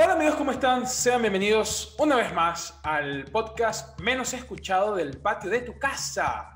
Hola 0.00 0.12
amigos, 0.12 0.36
¿cómo 0.36 0.52
están? 0.52 0.86
Sean 0.86 1.22
bienvenidos 1.22 1.96
una 1.98 2.14
vez 2.14 2.32
más 2.32 2.78
al 2.84 3.24
podcast 3.24 4.00
menos 4.00 4.32
escuchado 4.32 4.94
del 4.94 5.20
patio 5.20 5.50
de 5.50 5.62
tu 5.62 5.76
casa, 5.76 6.52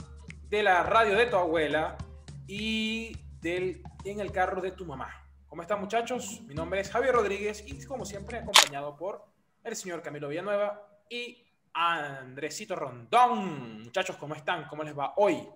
de 0.49 0.63
la 0.63 0.85
radio 0.85 1.17
de 1.17 1.27
tu 1.27 1.35
abuela 1.35 1.99
y 2.47 3.17
del 3.41 3.83
en 4.05 4.21
el 4.21 4.31
carro 4.31 4.63
de 4.63 4.71
tu 4.71 4.87
mamá. 4.87 5.29
¿Cómo 5.49 5.61
están 5.61 5.81
muchachos? 5.81 6.41
Mi 6.43 6.55
nombre 6.55 6.83
es 6.83 6.91
Javier 6.93 7.17
Rodríguez 7.17 7.65
y 7.67 7.85
como 7.85 8.05
siempre 8.05 8.39
acompañado 8.39 8.97
por 8.97 9.25
el 9.65 9.75
señor 9.75 10.03
Camilo 10.03 10.29
Villanueva 10.29 10.81
y 11.11 11.45
Andresito 11.73 12.77
Rondón. 12.77 13.83
Muchachos, 13.83 14.15
¿cómo 14.19 14.37
están? 14.37 14.69
¿Cómo 14.69 14.85
les 14.85 14.97
va 14.97 15.15
hoy? 15.17 15.49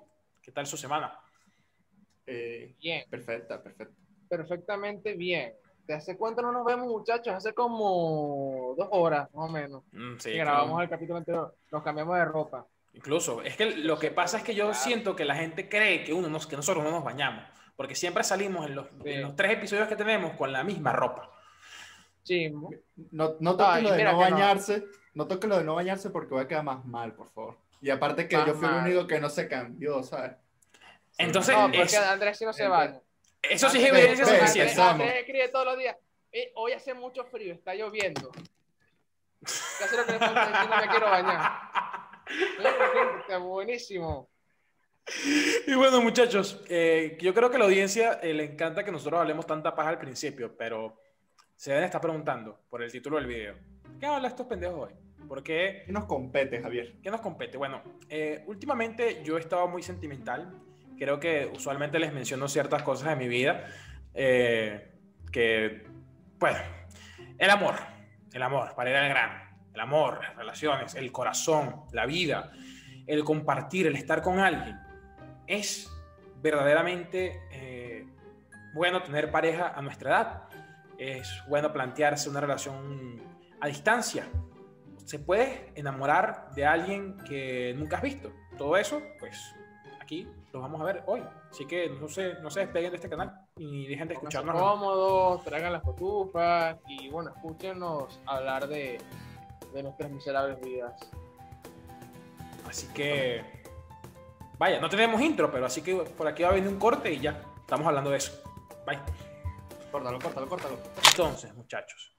¿Qué 0.43 0.50
tal 0.50 0.66
su 0.66 0.77
semana? 0.77 1.21
Eh, 2.27 2.75
Bien, 2.80 3.09
perfecta, 3.09 3.62
perfecta. 3.62 3.95
perfectamente 4.29 5.14
bien. 5.14 5.55
¿De 5.87 5.95
hace 5.95 6.16
cuánto 6.16 6.43
no 6.43 6.50
nos 6.53 6.65
vemos, 6.65 6.87
muchachos? 6.88 7.33
Hace 7.34 7.52
como 7.55 8.74
dos 8.77 8.88
horas, 8.91 9.33
más 9.34 9.48
o 9.48 9.52
menos. 9.52 9.83
Mm, 9.93 10.19
sí, 10.19 10.33
que 10.33 10.38
grabamos 10.38 10.69
claro. 10.70 10.83
el 10.83 10.88
capítulo 10.91 11.19
anterior. 11.19 11.55
Nos 11.70 11.83
cambiamos 11.83 12.16
de 12.16 12.24
ropa. 12.24 12.66
Incluso, 12.93 13.43
es 13.43 13.56
que 13.56 13.66
lo 13.77 13.98
que 13.98 14.10
pasa 14.10 14.38
es 14.38 14.43
que 14.43 14.55
yo 14.55 14.73
siento 14.74 15.15
que 15.15 15.24
la 15.24 15.34
gente 15.37 15.69
cree 15.69 16.02
que, 16.02 16.12
uno 16.12 16.29
nos- 16.29 16.46
que 16.46 16.57
nosotros 16.57 16.83
no 16.83 16.91
nos 16.91 17.05
bañamos, 17.05 17.45
porque 17.77 17.95
siempre 17.95 18.24
salimos 18.24 18.66
en 18.66 18.74
los, 18.74 18.87
Sí. 19.05 19.10
en 19.12 19.23
los 19.23 19.37
tres 19.37 19.52
episodios 19.52 19.87
que 19.87 19.96
tenemos 19.96 20.33
con 20.33 20.51
la 20.52 20.65
misma 20.65 20.93
ropa. 20.93 21.30
Sí, 22.23 22.51
No, 23.12 23.37
no 23.38 23.52
toque 23.57 23.71
Ay, 23.71 23.82
lo 23.84 23.93
de 23.93 24.02
no 24.05 24.12
no. 24.12 24.18
bañarse. 24.18 24.84
No. 25.15 25.27
toque 25.29 25.46
lo 25.46 25.59
de 25.59 25.65
no 25.65 25.74
bañarse 25.77 26.10
porque 26.10 26.34
voy 26.34 26.43
a 26.43 26.48
quedar 26.48 26.65
más 26.65 26.84
mal, 26.84 27.15
por 27.15 27.29
favor. 27.30 27.57
Y 27.80 27.91
aparte 27.91 28.27
que 28.29 28.37
Más 28.37 28.46
yo 28.46 28.55
fui 28.55 28.66
el 28.66 28.73
mal. 28.74 28.84
único 28.87 29.07
que 29.07 29.21
no 29.21 29.29
se 29.29 29.46
cambió, 29.48 30.02
¿sabes? 30.02 30.32
Entonces, 31.18 31.55
no, 31.57 31.62
porque 31.66 31.82
es- 31.82 31.96
Andrés 31.98 32.37
sí 32.38 32.45
no 32.45 32.52
se 32.52 32.66
baña. 32.66 33.01
Eso 33.50 33.68
sí 33.70 33.84
es 33.84 33.92
Ve, 33.92 33.98
evidencia 34.00 34.24
ve, 34.27 34.38
suficiente. 34.41 34.80
Andrés 34.82 35.14
escribe 35.20 35.48
todos 35.48 35.66
los 35.66 35.78
días. 35.78 35.96
"Eh, 36.32 36.52
hoy 36.54 36.73
hace 36.73 36.95
mucho 36.95 37.24
frío, 37.24 37.54
está 37.54 37.74
lloviendo. 37.74 38.30
¿Qué 38.32 39.84
hace 39.84 39.96
lo 39.96 40.04
que 40.07 40.12
le 40.12 40.18
falta 40.18 40.46
decir? 40.48 40.71
No 40.71 40.76
me 40.80 40.88
quiero 40.88 41.07
bañar. 41.07 41.52
Está 43.21 43.38
buenísimo. 43.38 44.29
Y 45.66 45.74
bueno, 45.74 46.01
muchachos, 46.01 46.65
eh, 46.68 47.16
yo 47.21 47.32
creo 47.32 47.48
que 47.48 47.56
a 47.56 47.59
la 47.60 47.65
audiencia 47.66 48.15
eh, 48.23 48.34
le 48.34 48.45
encanta 48.45 48.84
que 48.84 48.90
nosotros 48.90 49.21
hablemos 49.21 49.46
tanta 49.46 49.74
paja 49.74 49.90
al 49.90 49.99
principio, 49.99 50.56
pero 50.56 51.01
se 51.54 51.71
deben 51.71 51.84
estar 51.84 52.01
preguntando 52.01 52.65
por 52.68 52.82
el 52.82 52.90
título 52.90 53.16
del 53.16 53.26
video. 53.26 53.54
¿Qué 54.01 54.06
hablan 54.06 54.24
estos 54.30 54.46
pendejos 54.46 54.88
hoy? 54.90 55.26
¿Por 55.28 55.43
qué? 55.43 55.84
¿Qué 55.87 55.93
nos 55.93 56.06
compete, 56.06 56.60
Javier? 56.60 56.96
¿Qué 57.02 57.10
nos 57.10 57.21
compete? 57.21 57.56
Bueno, 57.56 57.82
eh, 58.09 58.43
últimamente 58.46 59.23
yo 59.23 59.37
he 59.37 59.40
estado 59.40 59.68
muy 59.68 59.82
sentimental. 59.82 60.52
Creo 60.99 61.21
que 61.21 61.51
usualmente 61.55 61.99
les 61.99 62.13
menciono 62.13 62.49
ciertas 62.49 62.83
cosas 62.83 63.11
de 63.11 63.16
mi 63.16 63.29
vida. 63.29 63.66
eh, 64.15 64.93
que, 65.31 65.84
bueno, 66.39 66.59
el 67.37 67.50
amor, 67.50 67.75
el 68.33 68.43
amor, 68.43 68.75
para 68.75 68.91
ir 68.91 68.97
al 68.97 69.09
grano. 69.09 69.44
El 69.75 69.81
amor, 69.81 70.21
las 70.22 70.34
relaciones, 70.37 70.94
el 70.94 71.12
corazón, 71.12 71.83
la 71.93 72.06
vida, 72.06 72.53
el 73.06 73.22
compartir, 73.25 73.87
el 73.87 73.97
estar 73.97 74.22
con 74.22 74.39
alguien. 74.39 74.78
Es 75.47 75.91
verdaderamente 76.41 77.43
eh, 77.53 78.06
bueno 78.72 79.03
tener 79.03 79.31
pareja 79.31 79.72
a 79.75 79.83
nuestra 79.83 80.11
edad. 80.11 80.43
Es 80.97 81.43
bueno 81.47 81.72
plantearse 81.75 82.31
una 82.31 82.41
relación 82.41 83.21
a 83.61 83.67
distancia, 83.67 84.27
se 85.06 85.21
puede 85.21 85.71
enamorar 85.77 86.50
de 86.55 86.67
alguien 86.67 87.17
que 87.19 87.75
nunca 87.77 87.97
has 87.97 88.03
visto. 88.03 88.33
Todo 88.59 88.77
eso, 88.77 89.00
pues 89.21 89.55
aquí 90.06 90.28
lo 90.53 90.60
vamos 90.60 90.81
a 90.81 90.84
ver 90.84 91.03
hoy. 91.06 91.22
Así 91.50 91.66
que 91.66 91.91
no 91.91 92.09
se, 92.09 92.34
no 92.34 92.49
se 92.49 92.60
despeguen 92.60 92.91
de 92.93 92.97
este 92.97 93.10
canal 93.10 93.47
y 93.56 93.87
dejen 93.88 94.06
de 94.06 94.15
escucharnos. 94.15 94.54
cómodos, 94.54 95.44
traigan 95.44 95.72
las 95.72 95.82
cotufas 95.82 96.78
y 96.87 97.10
bueno, 97.10 97.31
escúchenos 97.31 98.21
hablar 98.25 98.69
de, 98.69 98.99
de 99.75 99.82
nuestras 99.82 100.10
miserables 100.10 100.60
vidas. 100.60 100.94
Así 102.69 102.87
que, 102.94 103.44
vaya, 104.59 104.81
no 104.81 104.89
tenemos 104.89 105.21
intro, 105.21 105.50
pero 105.50 105.67
así 105.67 105.83
que 105.83 105.97
por 105.97 106.27
aquí 106.28 106.44
va 106.44 106.50
a 106.50 106.53
venir 106.53 106.69
un 106.69 106.78
corte 106.78 107.12
y 107.12 107.21
ya 107.21 107.41
estamos 107.59 107.87
hablando 107.87 108.11
de 108.11 108.19
eso. 108.19 108.33
Bye. 108.87 109.00
Córtalo, 109.91 110.19
córtalo, 110.21 110.49
córtalo. 110.49 110.78
Entonces, 111.11 111.53
muchachos. 111.55 112.17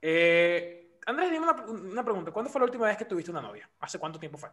Eh, 0.00 0.98
Andrés, 1.06 1.30
dime 1.30 1.50
una, 1.50 1.64
una 1.64 2.04
pregunta. 2.04 2.30
¿Cuándo 2.30 2.50
fue 2.50 2.60
la 2.60 2.66
última 2.66 2.86
vez 2.86 2.96
que 2.96 3.04
tuviste 3.04 3.30
una 3.30 3.40
novia? 3.40 3.68
¿Hace 3.80 3.98
cuánto 3.98 4.18
tiempo 4.20 4.38
fue? 4.38 4.50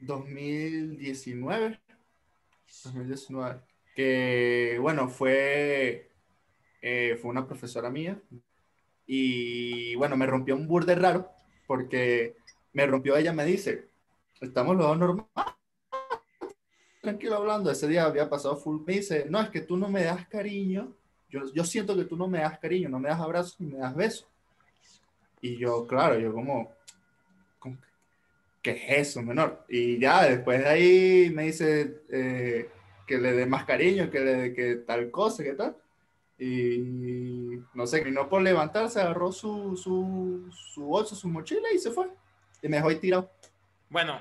2019. 0.00 1.80
2019. 2.84 3.60
Que, 3.94 4.78
bueno, 4.80 5.08
fue, 5.08 6.10
eh, 6.82 7.18
fue 7.20 7.30
una 7.30 7.46
profesora 7.46 7.90
mía. 7.90 8.20
Y, 9.06 9.94
bueno, 9.96 10.16
me 10.16 10.26
rompió 10.26 10.54
un 10.54 10.68
burde 10.68 10.94
raro 10.94 11.30
porque 11.66 12.36
me 12.72 12.86
rompió 12.86 13.16
ella, 13.16 13.32
me 13.32 13.44
dice, 13.44 13.88
estamos 14.40 14.76
los 14.76 14.86
dos 14.86 14.98
normal. 14.98 15.26
Tranquilo 17.00 17.36
hablando, 17.36 17.70
ese 17.70 17.88
día 17.88 18.04
había 18.04 18.28
pasado 18.28 18.56
full. 18.56 18.82
Me 18.86 18.94
dice, 18.94 19.26
no, 19.28 19.40
es 19.40 19.50
que 19.50 19.62
tú 19.62 19.76
no 19.76 19.88
me 19.88 20.04
das 20.04 20.26
cariño. 20.28 20.94
Yo, 21.28 21.40
yo 21.52 21.64
siento 21.64 21.96
que 21.96 22.04
tú 22.04 22.16
no 22.16 22.28
me 22.28 22.40
das 22.40 22.58
cariño, 22.58 22.88
no 22.88 22.98
me 22.98 23.08
das 23.08 23.20
abrazos 23.20 23.60
ni 23.60 23.68
me 23.68 23.78
das 23.78 23.94
besos. 23.94 24.28
Y 25.40 25.56
yo, 25.56 25.86
claro, 25.86 26.18
yo 26.18 26.32
como, 26.32 26.70
como, 27.58 27.78
¿qué 27.80 27.89
es 28.64 29.08
eso, 29.08 29.22
menor? 29.22 29.64
Y 29.68 29.98
ya 29.98 30.24
después 30.28 30.58
de 30.60 30.68
ahí 30.68 31.30
me 31.34 31.44
dice 31.44 32.02
eh, 32.10 32.68
que 33.06 33.18
le 33.18 33.32
dé 33.32 33.46
más 33.46 33.64
cariño, 33.64 34.10
que 34.10 34.20
le 34.20 34.34
dé 34.34 34.52
que 34.54 34.74
tal 34.76 35.10
cosa, 35.10 35.42
que 35.42 35.54
tal. 35.54 35.76
Y 36.38 37.58
no 37.74 37.86
sé, 37.86 38.02
que 38.02 38.10
no 38.10 38.28
por 38.28 38.42
levantarse, 38.42 39.00
agarró 39.00 39.30
su, 39.32 39.76
su, 39.76 40.50
su 40.52 40.84
bolso, 40.84 41.14
su 41.14 41.28
mochila 41.28 41.68
y 41.74 41.78
se 41.78 41.90
fue. 41.90 42.08
Y 42.62 42.68
me 42.68 42.76
dejó 42.76 42.88
ahí 42.88 42.96
tirado. 42.96 43.30
Bueno, 43.88 44.18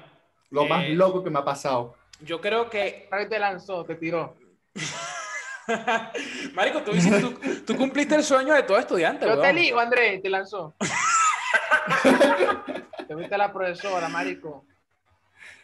Lo 0.52 0.66
más 0.66 0.84
Eh, 0.86 0.90
loco 0.96 1.24
que 1.24 1.30
me 1.30 1.40
ha 1.40 1.46
pasado. 1.46 1.96
yo 2.22 2.42
creo 2.42 2.70
que 2.70 3.08
te 3.30 3.40
lanzó, 3.40 3.84
te 3.86 3.96
tiró. 3.96 4.36
Marico, 6.56 6.82
tú, 6.82 6.92
hiciste- 6.92 7.20
tú- 7.22 7.40
tú 7.66 7.76
cumpliste 7.78 8.16
el 8.16 8.24
sueño 8.24 8.54
de 8.56 8.64
todo 8.64 8.80
estudiante, 8.80 9.26
Yo 9.28 9.34
te 9.36 9.40
weón. 9.42 9.58
elijo, 9.58 9.80
Andrés, 9.80 10.22
te 10.22 10.30
lanzó. 10.30 10.76
te 13.09 13.16
viste 13.16 13.34
a 13.34 13.38
la 13.40 13.52
profesora, 13.52 14.08
marico. 14.08 14.66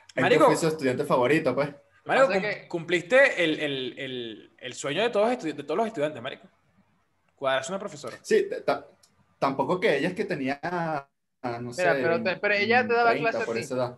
Es 0.07 0.13
que 0.15 0.21
Marico. 0.21 0.45
fui 0.47 0.55
su 0.55 0.67
estudiante 0.67 1.03
favorito, 1.05 1.53
pues. 1.53 1.69
Marico, 2.05 2.27
cum- 2.27 2.41
que- 2.41 2.67
cumpliste 2.67 3.43
el, 3.43 3.59
el- 3.59 3.99
el- 3.99 4.51
el 4.57 4.73
sueño 4.73 5.03
de 5.03 5.09
todos, 5.11 5.29
estu- 5.29 5.53
de 5.53 5.63
todos 5.63 5.77
los 5.77 5.85
estudiantes, 5.85 6.19
marico. 6.23 6.47
Cuadrarse 7.35 7.71
una 7.71 7.77
profesora. 7.79 8.17
Sí, 8.23 8.47
tampoco 9.37 9.79
que 9.79 9.95
ella 9.97 10.07
es 10.07 10.13
que 10.15 10.25
tenía, 10.25 10.59
ah, 10.63 11.07
no 11.61 11.71
sé. 11.71 11.83
Pero 11.83 12.23
te- 12.23 12.37
pero 12.37 12.53
ella 12.55 12.87
te 12.87 12.93
daba 12.95 13.11
30 13.11 13.29
clase 13.29 13.43
a 13.43 13.45
por 13.45 13.55
ti. 13.55 13.61
esa 13.61 13.75
edad. 13.75 13.97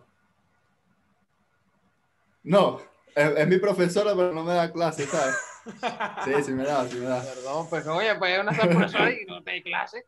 No, 2.42 2.80
es, 3.14 3.30
es 3.36 3.48
mi 3.48 3.56
profesora, 3.58 4.14
pero 4.14 4.32
no 4.34 4.44
me 4.44 4.52
da 4.54 4.70
clase, 4.72 5.06
¿sabes? 5.06 5.36
Sí, 6.24 6.32
sí 6.44 6.52
me 6.52 6.64
da, 6.64 6.86
sí 6.88 6.96
me 6.96 7.04
da. 7.06 7.22
Perdón, 7.22 7.66
pues 7.68 7.86
oye, 7.86 8.14
pues 8.16 8.32
es 8.32 8.40
una 8.40 8.52
profesora 8.52 9.10
y 9.12 9.24
no 9.26 9.42
te 9.42 9.56
da 9.56 9.62
clase. 9.62 10.06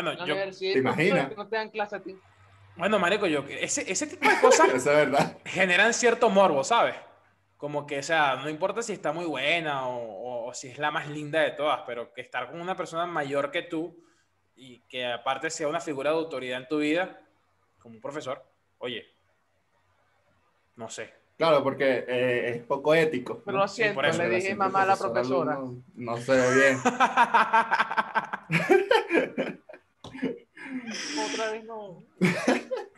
Bueno, 0.00 0.12
la 0.12 0.26
yo, 0.26 0.36
¿te 0.56 0.78
imaginas? 0.78 1.28
que 1.28 1.34
no 1.34 1.48
te 1.48 1.56
dan 1.56 1.70
clase 1.70 1.96
a 1.96 2.00
ti. 2.00 2.20
bueno, 2.76 3.00
marico, 3.00 3.26
yo, 3.26 3.44
ese, 3.48 3.90
ese 3.90 4.06
tipo 4.06 4.28
de 4.28 4.38
cosas 4.40 4.68
Esa 4.74 4.92
es 4.92 4.96
verdad. 5.10 5.38
generan 5.44 5.92
cierto 5.92 6.30
morbo, 6.30 6.62
¿sabes? 6.62 6.94
Como 7.56 7.84
que, 7.84 7.98
o 7.98 8.02
sea, 8.04 8.36
no 8.36 8.48
importa 8.48 8.80
si 8.80 8.92
está 8.92 9.10
muy 9.10 9.24
buena 9.24 9.88
o, 9.88 9.96
o- 9.98 10.46
o 10.50 10.54
si 10.54 10.68
es 10.68 10.78
la 10.78 10.92
más 10.92 11.08
linda 11.08 11.40
de 11.40 11.50
todas, 11.50 11.80
pero 11.84 12.12
que 12.12 12.20
estar 12.20 12.48
con 12.48 12.60
una 12.60 12.76
persona 12.76 13.06
mayor 13.06 13.50
que 13.50 13.62
tú 13.62 14.04
y 14.54 14.82
que 14.82 15.04
aparte 15.04 15.50
sea 15.50 15.66
una 15.66 15.80
figura 15.80 16.10
de 16.12 16.16
autoridad 16.18 16.60
en 16.60 16.68
tu 16.68 16.78
vida, 16.78 17.20
como 17.80 17.96
un 17.96 18.00
profesor, 18.00 18.40
oye, 18.78 19.04
no 20.76 20.88
sé. 20.88 21.12
Claro, 21.36 21.64
porque 21.64 22.04
eh, 22.06 22.50
es 22.50 22.62
poco 22.62 22.94
ético. 22.94 23.42
Pero 23.44 23.56
¿no? 23.58 23.62
lo 23.64 23.68
siento, 23.68 23.94
por 23.96 24.06
eso, 24.06 24.22
le 24.22 24.28
dije 24.28 24.54
mamá 24.54 24.82
a 24.82 24.86
la 24.86 24.96
profesora. 24.96 25.58
No 25.96 26.16
se 26.18 26.32
ve 26.36 26.54
bien. 26.54 26.78
Otra 31.32 31.50
vez 31.52 31.64
no. 31.64 32.02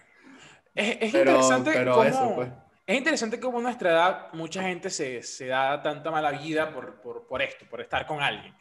Es, 0.72 0.99
es 1.00 1.12
Pero, 1.12 1.32
interesante 1.32 1.72
pero 1.72 1.93
cómo, 1.94 2.05
eso, 2.05 2.34
pues. 2.37 2.49
es 2.87 2.96
interesante 2.96 3.40
cómo 3.40 3.58
a 3.58 3.62
nuestra 3.62 3.90
edad 3.90 4.32
mucha 4.34 4.62
gente 4.62 4.88
se, 4.88 5.20
se 5.22 5.49
da 5.49 5.82
tanta 5.82 6.12
mala 6.12 6.31
vida 6.31 6.72
por, 6.72 7.00
por, 7.00 7.26
por 7.26 7.43
esto, 7.43 7.67
por 7.69 7.81
estar 7.81 8.06
con 8.06 8.22
alguien, 8.22 8.55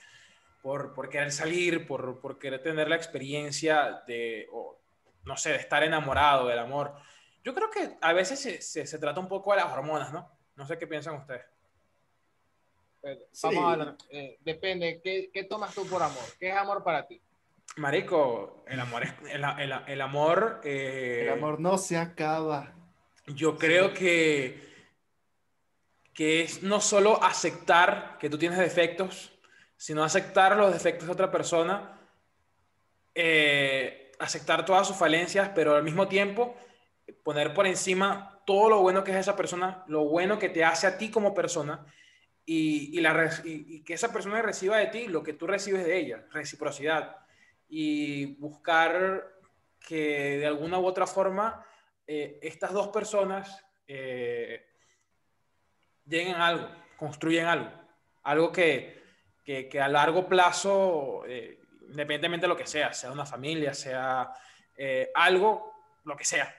por, 0.64 0.92
por 0.96 1.08
querer 1.08 1.32
salir, 1.32 1.86
por, 1.86 2.20
por 2.20 2.40
querer 2.40 2.64
tener 2.64 2.90
la 2.90 2.96
experiencia 2.96 4.02
de, 4.08 4.48
o, 4.52 4.80
no 5.24 5.38
sé, 5.38 5.52
de 5.52 5.58
estar 5.58 5.84
enamorado 5.84 6.48
del 6.48 6.58
amor. 6.60 6.96
Yo 7.44 7.54
creo 7.54 7.70
que 7.70 7.96
a 8.02 8.12
veces 8.12 8.40
se, 8.40 8.60
se, 8.60 8.88
se 8.88 8.98
trata 8.98 9.20
un 9.20 9.28
poco 9.28 9.52
de 9.52 9.58
las 9.58 9.72
hormonas, 9.72 10.12
¿no? 10.12 10.30
No 10.56 10.66
sé 10.66 10.80
qué 10.80 10.88
piensan 10.88 11.14
ustedes. 11.16 11.46
Pero 13.02 13.22
Sí. 13.32 13.48
Vamos 13.48 13.64
a 13.64 13.72
hablar. 13.74 13.96
eh, 14.10 14.38
depende, 14.42 15.00
¿qué, 15.02 15.30
¿qué 15.32 15.44
tomas 15.44 15.74
tú 15.76 15.88
por 15.88 16.02
amor? 16.02 16.24
¿Qué 16.40 16.50
es 16.50 16.56
amor 16.56 16.84
para 16.84 17.06
ti? 17.08 17.22
Marico, 17.78 18.64
el 18.68 18.80
amor 18.80 19.04
el, 19.04 19.44
el, 19.44 19.74
el 19.88 20.02
amor, 20.02 20.62
eh, 20.64 21.22
El 21.24 21.34
amor 21.34 21.60
no 21.60 21.78
se 21.78 21.98
acaba. 21.98 22.74
Yo 23.28 23.58
creo 23.58 23.94
que, 23.94 24.60
que 26.14 26.42
es 26.42 26.64
no 26.64 26.82
solo 26.82 27.24
aceptar 27.24 28.18
que 28.20 28.30
tú 28.30 28.38
tienes 28.38 28.60
defectos, 28.60 29.32
sino 29.78 30.04
aceptar 30.04 30.58
los 30.58 30.74
defectos 30.74 31.08
de 31.08 31.14
otra 31.14 31.32
persona, 31.32 31.98
eh, 33.16 34.12
aceptar 34.20 34.66
todas 34.66 34.88
sus 34.88 34.98
falencias, 34.98 35.52
pero 35.56 35.76
al 35.76 35.84
mismo 35.84 36.08
tiempo 36.08 36.58
poner 37.24 37.54
por 37.54 37.66
encima 37.66 38.42
todo 38.46 38.70
lo 38.70 38.82
bueno 38.82 39.04
que 39.04 39.12
es 39.12 39.18
esa 39.18 39.36
persona, 39.36 39.84
lo 39.88 40.06
bueno 40.06 40.38
que 40.40 40.50
te 40.50 40.64
hace 40.64 40.88
a 40.88 40.98
ti 40.98 41.10
como 41.10 41.34
persona 41.34 41.86
y, 42.46 43.00
la, 43.00 43.32
y, 43.44 43.84
que 43.84 43.94
esa 43.94 44.12
persona 44.12 44.42
reciba 44.42 44.78
de 44.78 44.88
ti 44.88 45.08
lo 45.08 45.22
que 45.22 45.34
tú 45.34 45.46
recibes 45.46 45.86
de 45.86 45.98
ella, 45.98 46.26
reciprocidad 46.32 47.18
y 47.70 48.36
buscar 48.38 49.30
que 49.80 50.40
de 50.40 50.48
alguna 50.48 50.80
u 50.80 50.86
otra 50.86 51.08
forma 51.08 51.66
eh, 52.06 52.40
estas 52.42 52.74
dos 52.74 52.88
personas 52.88 53.64
eh, 53.88 54.66
lleguen 56.06 56.36
a 56.36 56.48
algo, 56.48 56.70
construyen 56.98 57.46
algo, 57.46 57.72
algo 58.24 58.52
que, 58.52 59.00
que, 59.44 59.80
a 59.80 59.88
largo 59.88 60.28
plazo, 60.28 61.24
eh, 61.28 61.60
independientemente 61.82 62.46
de 62.46 62.48
lo 62.50 62.58
que 62.58 62.66
sea, 62.68 62.94
sea 62.94 63.12
una 63.12 63.26
familia, 63.26 63.74
sea 63.74 64.34
algo, 65.14 65.74
lo 66.06 66.16
que 66.16 66.24
sea, 66.24 66.56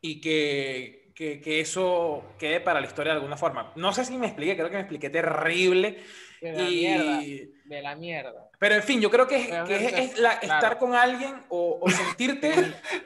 y 0.00 0.20
que, 0.20 1.12
que, 1.14 1.60
eso 1.60 2.34
quede 2.38 2.60
para 2.60 2.80
la 2.80 2.86
historia 2.86 3.12
de 3.12 3.18
alguna 3.18 3.36
forma. 3.36 3.72
No 3.76 3.92
sé 3.92 4.04
si 4.04 4.16
me 4.16 4.26
expliqué, 4.26 4.56
creo 4.56 4.70
que 4.70 4.76
me 4.76 4.80
expliqué 4.80 5.10
terrible. 5.10 6.02
De 6.40 6.52
la 6.52 6.64
mierda. 6.64 7.20
De 7.20 7.82
la 7.82 7.94
mierda. 7.94 8.49
Pero 8.60 8.74
en 8.74 8.82
fin, 8.82 9.00
yo 9.00 9.10
creo 9.10 9.26
que 9.26 9.36
es, 9.36 9.48
que 9.66 9.86
es, 10.04 10.18
estar 10.42 10.78
con 10.78 10.94
alguien 10.94 11.42
o, 11.48 11.78
o 11.80 11.90
sentirte. 11.90 12.52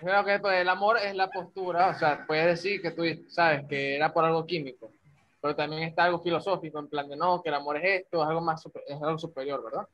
creo 0.00 0.24
que 0.24 0.38
pues, 0.40 0.60
el 0.60 0.68
amor 0.68 0.98
es 0.98 1.14
la 1.14 1.30
postura, 1.30 1.90
o 1.90 1.94
sea, 1.94 2.26
puedes 2.26 2.46
decir 2.46 2.82
que 2.82 2.90
tú 2.90 3.04
sabes 3.28 3.64
que 3.68 3.94
era 3.94 4.12
por 4.12 4.24
algo 4.24 4.44
químico, 4.44 4.92
pero 5.40 5.54
también 5.54 5.84
está 5.84 6.04
algo 6.04 6.20
filosófico, 6.20 6.80
en 6.80 6.88
plan 6.88 7.08
de 7.08 7.16
no, 7.16 7.40
que 7.40 7.50
el 7.50 7.54
amor 7.54 7.76
es 7.76 8.02
esto, 8.02 8.22
es 8.22 8.28
algo 8.28 8.40
más 8.40 8.66
es 8.66 9.00
algo 9.00 9.16
superior, 9.16 9.62
¿verdad? 9.62 9.86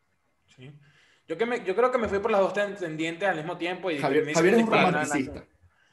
Sí. 0.47 0.73
Yo, 1.29 1.37
que 1.37 1.45
me, 1.45 1.63
yo 1.63 1.77
creo 1.77 1.93
que 1.93 1.99
me 1.99 2.09
fui 2.09 2.21
por 2.21 2.31
las 2.31 2.41
dos 2.41 2.55
tendientes 2.55 3.29
al 3.29 3.37
mismo 3.37 3.57
tiempo. 3.57 3.91
Y 3.91 3.99
Javier, 3.99 4.33
Javier 4.35 4.55
es 4.55 4.63
un 4.63 4.73
romanticista. 4.73 5.45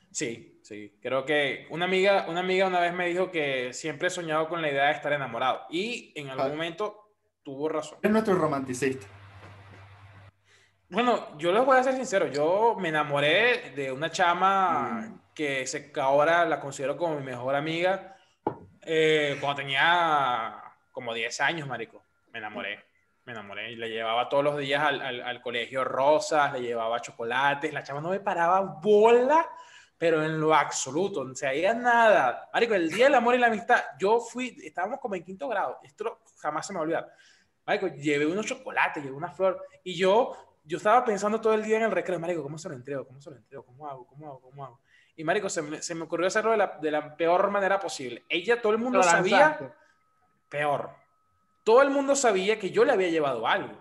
Sí, 0.09 0.57
Sí, 0.67 0.97
creo 1.01 1.23
que 1.23 1.65
una 1.69 1.85
amiga, 1.85 2.25
una 2.27 2.41
amiga 2.41 2.67
una 2.67 2.81
vez 2.81 2.93
me 2.93 3.07
dijo 3.07 3.31
que 3.31 3.71
siempre 3.71 4.09
he 4.09 4.11
soñado 4.11 4.49
con 4.49 4.61
la 4.61 4.69
idea 4.69 4.87
de 4.87 4.91
estar 4.91 5.13
enamorado 5.13 5.61
y 5.69 6.11
en 6.13 6.29
algún 6.29 6.49
momento 6.49 7.13
tuvo 7.41 7.69
razón. 7.69 7.99
Es 8.01 8.11
nuestro 8.11 8.35
romanticista. 8.35 9.07
Bueno, 10.89 11.37
yo 11.37 11.51
les 11.51 11.65
voy 11.65 11.77
a 11.77 11.83
ser 11.83 11.95
sincero, 11.95 12.27
yo 12.27 12.75
me 12.79 12.89
enamoré 12.89 13.71
de 13.75 13.91
una 13.91 14.09
chama 14.09 15.21
que 15.33 15.67
se, 15.67 15.91
ahora 15.99 16.45
la 16.45 16.59
considero 16.59 16.95
como 16.95 17.17
mi 17.17 17.25
mejor 17.25 17.55
amiga 17.55 18.15
eh, 18.81 19.37
cuando 19.41 19.63
tenía 19.63 20.63
como 20.91 21.13
10 21.13 21.41
años, 21.41 21.67
marico. 21.67 22.03
Me 22.31 22.39
enamoré, 22.39 22.85
me 23.25 23.33
enamoré 23.33 23.71
y 23.71 23.75
le 23.75 23.89
llevaba 23.89 24.29
todos 24.29 24.43
los 24.43 24.57
días 24.57 24.81
al, 24.81 25.01
al, 25.01 25.21
al 25.21 25.41
colegio 25.41 25.83
rosas, 25.83 26.53
le 26.53 26.61
llevaba 26.61 27.01
chocolates, 27.01 27.73
la 27.73 27.83
chama 27.83 27.99
no 27.99 28.09
me 28.09 28.19
paraba 28.19 28.61
bola 28.61 29.47
pero 29.97 30.23
en 30.23 30.39
lo 30.39 30.53
absoluto, 30.53 31.23
no 31.23 31.33
se 31.33 31.47
había 31.47 31.73
nada. 31.73 32.49
Marico, 32.53 32.75
el 32.75 32.89
día 32.89 33.05
del 33.05 33.15
amor 33.15 33.35
y 33.35 33.39
la 33.39 33.47
amistad, 33.47 33.83
yo 33.99 34.19
fui, 34.19 34.55
estábamos 34.63 34.99
como 34.99 35.15
en 35.15 35.23
quinto 35.23 35.47
grado, 35.47 35.79
esto 35.83 36.19
jamás 36.37 36.67
se 36.67 36.73
me 36.73 36.77
va 36.77 36.81
a 36.81 36.83
olvidar. 36.83 37.13
Marico, 37.65 37.87
llevé 37.87 38.25
unos 38.25 38.45
chocolates, 38.45 39.03
llevé 39.03 39.15
una 39.15 39.31
flor, 39.31 39.65
y 39.83 39.95
yo, 39.95 40.56
yo 40.67 40.77
estaba 40.77 41.03
pensando 41.03 41.41
todo 41.41 41.53
el 41.53 41.63
día 41.63 41.77
en 41.77 41.83
el 41.83 41.91
recreo, 41.91 42.19
Marico, 42.19 42.43
¿cómo 42.43 42.57
se 42.57 42.69
lo 42.69 42.75
entrego? 42.75 43.07
¿Cómo 43.07 43.21
se 43.21 43.31
lo 43.31 43.37
entrego? 43.37 43.65
¿Cómo 43.65 43.87
hago? 43.87 44.05
¿Cómo 44.05 44.27
hago? 44.27 44.41
¿Cómo 44.41 44.65
hago? 44.65 44.81
Y 45.15 45.23
Marico, 45.23 45.49
se 45.49 45.61
me, 45.61 45.81
se 45.81 45.95
me 45.95 46.03
ocurrió 46.03 46.27
hacerlo 46.27 46.51
de 46.51 46.57
la, 46.57 46.77
de 46.79 46.91
la, 46.91 47.15
peor 47.15 47.49
manera 47.49 47.79
posible. 47.79 48.23
Ella, 48.29 48.61
todo 48.61 48.73
el 48.73 48.77
mundo 48.77 49.01
sabía, 49.01 49.73
peor. 50.49 50.91
Todo 51.63 51.81
el 51.81 51.89
mundo 51.89 52.15
sabía 52.15 52.59
que 52.59 52.69
yo 52.69 52.85
le 52.85 52.91
había 52.91 53.09
llevado 53.09 53.47
algo, 53.47 53.75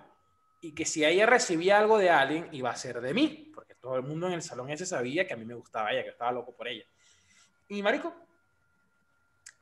y 0.62 0.74
que 0.74 0.86
si 0.86 1.04
ella 1.04 1.26
recibía 1.26 1.78
algo 1.78 1.98
de 1.98 2.08
alguien, 2.08 2.48
iba 2.52 2.70
a 2.70 2.76
ser 2.76 3.00
de 3.00 3.12
mí 3.12 3.46
todo 3.86 3.94
el 3.94 4.02
mundo 4.02 4.26
en 4.26 4.32
el 4.32 4.42
salón 4.42 4.68
ese 4.68 4.84
sabía 4.84 5.28
que 5.28 5.34
a 5.34 5.36
mí 5.36 5.44
me 5.44 5.54
gustaba 5.54 5.92
ella, 5.92 6.02
que 6.02 6.08
estaba 6.08 6.32
loco 6.32 6.56
por 6.56 6.66
ella. 6.66 6.82
Y 7.68 7.84
marico, 7.84 8.12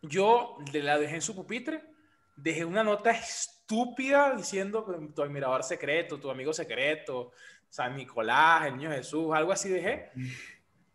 yo 0.01 0.57
la 0.73 0.99
dejé 0.99 1.17
en 1.17 1.21
su 1.21 1.35
pupitre, 1.35 1.85
dejé 2.37 2.65
una 2.65 2.83
nota 2.83 3.11
estúpida 3.11 4.35
diciendo 4.35 4.85
tu 5.15 5.23
admirador 5.23 5.63
secreto, 5.63 6.19
tu 6.19 6.31
amigo 6.31 6.53
secreto, 6.53 7.33
San 7.69 7.97
Nicolás, 7.97 8.67
el 8.67 8.77
niño 8.77 8.91
Jesús, 8.91 9.33
algo 9.35 9.53
así 9.53 9.69
dejé. 9.69 10.11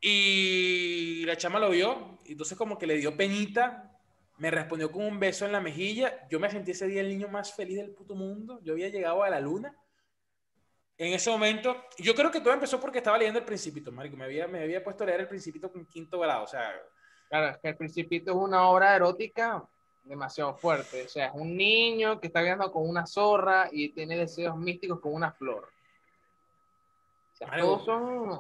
Y 0.02 1.26
la 1.26 1.36
chama 1.36 1.60
lo 1.60 1.70
vio, 1.70 2.20
y 2.26 2.34
entonces 2.34 2.58
como 2.58 2.78
que 2.78 2.88
le 2.88 2.98
dio 2.98 3.18
penita, 3.18 3.92
me 4.38 4.50
respondió 4.50 4.92
con 4.92 5.06
un 5.06 5.20
beso 5.20 5.46
en 5.46 5.52
la 5.52 5.60
mejilla. 5.60 6.28
Yo 6.30 6.40
me 6.40 6.50
sentí 6.50 6.72
ese 6.72 6.88
día 6.88 7.02
el 7.02 7.10
niño 7.10 7.28
más 7.28 7.54
feliz 7.54 7.78
del 7.78 7.92
puto 7.92 8.16
mundo. 8.16 8.62
Yo 8.64 8.74
había 8.74 8.88
llegado 8.88 9.24
a 9.24 9.30
la 9.30 9.42
luna 9.42 9.76
en 11.00 11.14
ese 11.14 11.30
momento, 11.30 11.86
yo 11.98 12.14
creo 12.14 12.30
que 12.30 12.42
todo 12.42 12.54
empezó 12.54 12.78
porque 12.78 12.98
estaba 12.98 13.18
leyendo 13.18 13.40
El 13.40 13.46
Principito, 13.46 13.90
marico. 13.90 14.18
Me 14.18 14.26
había, 14.26 14.50
me 14.50 14.62
había 14.62 14.84
puesto 14.84 15.06
a 15.06 15.08
leer 15.08 15.22
El 15.22 15.30
Principito 15.30 15.72
con 15.72 15.86
quinto 15.86 16.20
grado, 16.20 16.44
o 16.44 16.48
sea... 16.48 16.74
Claro, 17.30 17.52
es 17.52 17.58
que 17.60 17.70
El 17.70 17.78
Principito 17.78 18.32
es 18.32 18.38
una 18.38 18.68
obra 18.68 18.98
erótica 18.98 19.64
demasiado 20.04 20.56
fuerte. 20.56 21.06
O 21.06 21.10
sea, 21.10 21.28
es 21.28 21.34
un 21.34 21.56
niño 21.56 22.20
que 22.20 22.28
está 22.28 22.42
viendo 22.42 22.72
con 22.72 22.88
una 22.88 23.06
zorra 23.06 23.70
y 23.72 23.90
tiene 23.90 24.18
deseos 24.18 24.58
místicos 24.58 25.00
con 25.00 25.14
una 25.14 25.32
flor. 25.32 25.70
O 27.34 27.38
sea, 27.38 27.58
todos 27.58 27.86
son... 27.86 28.40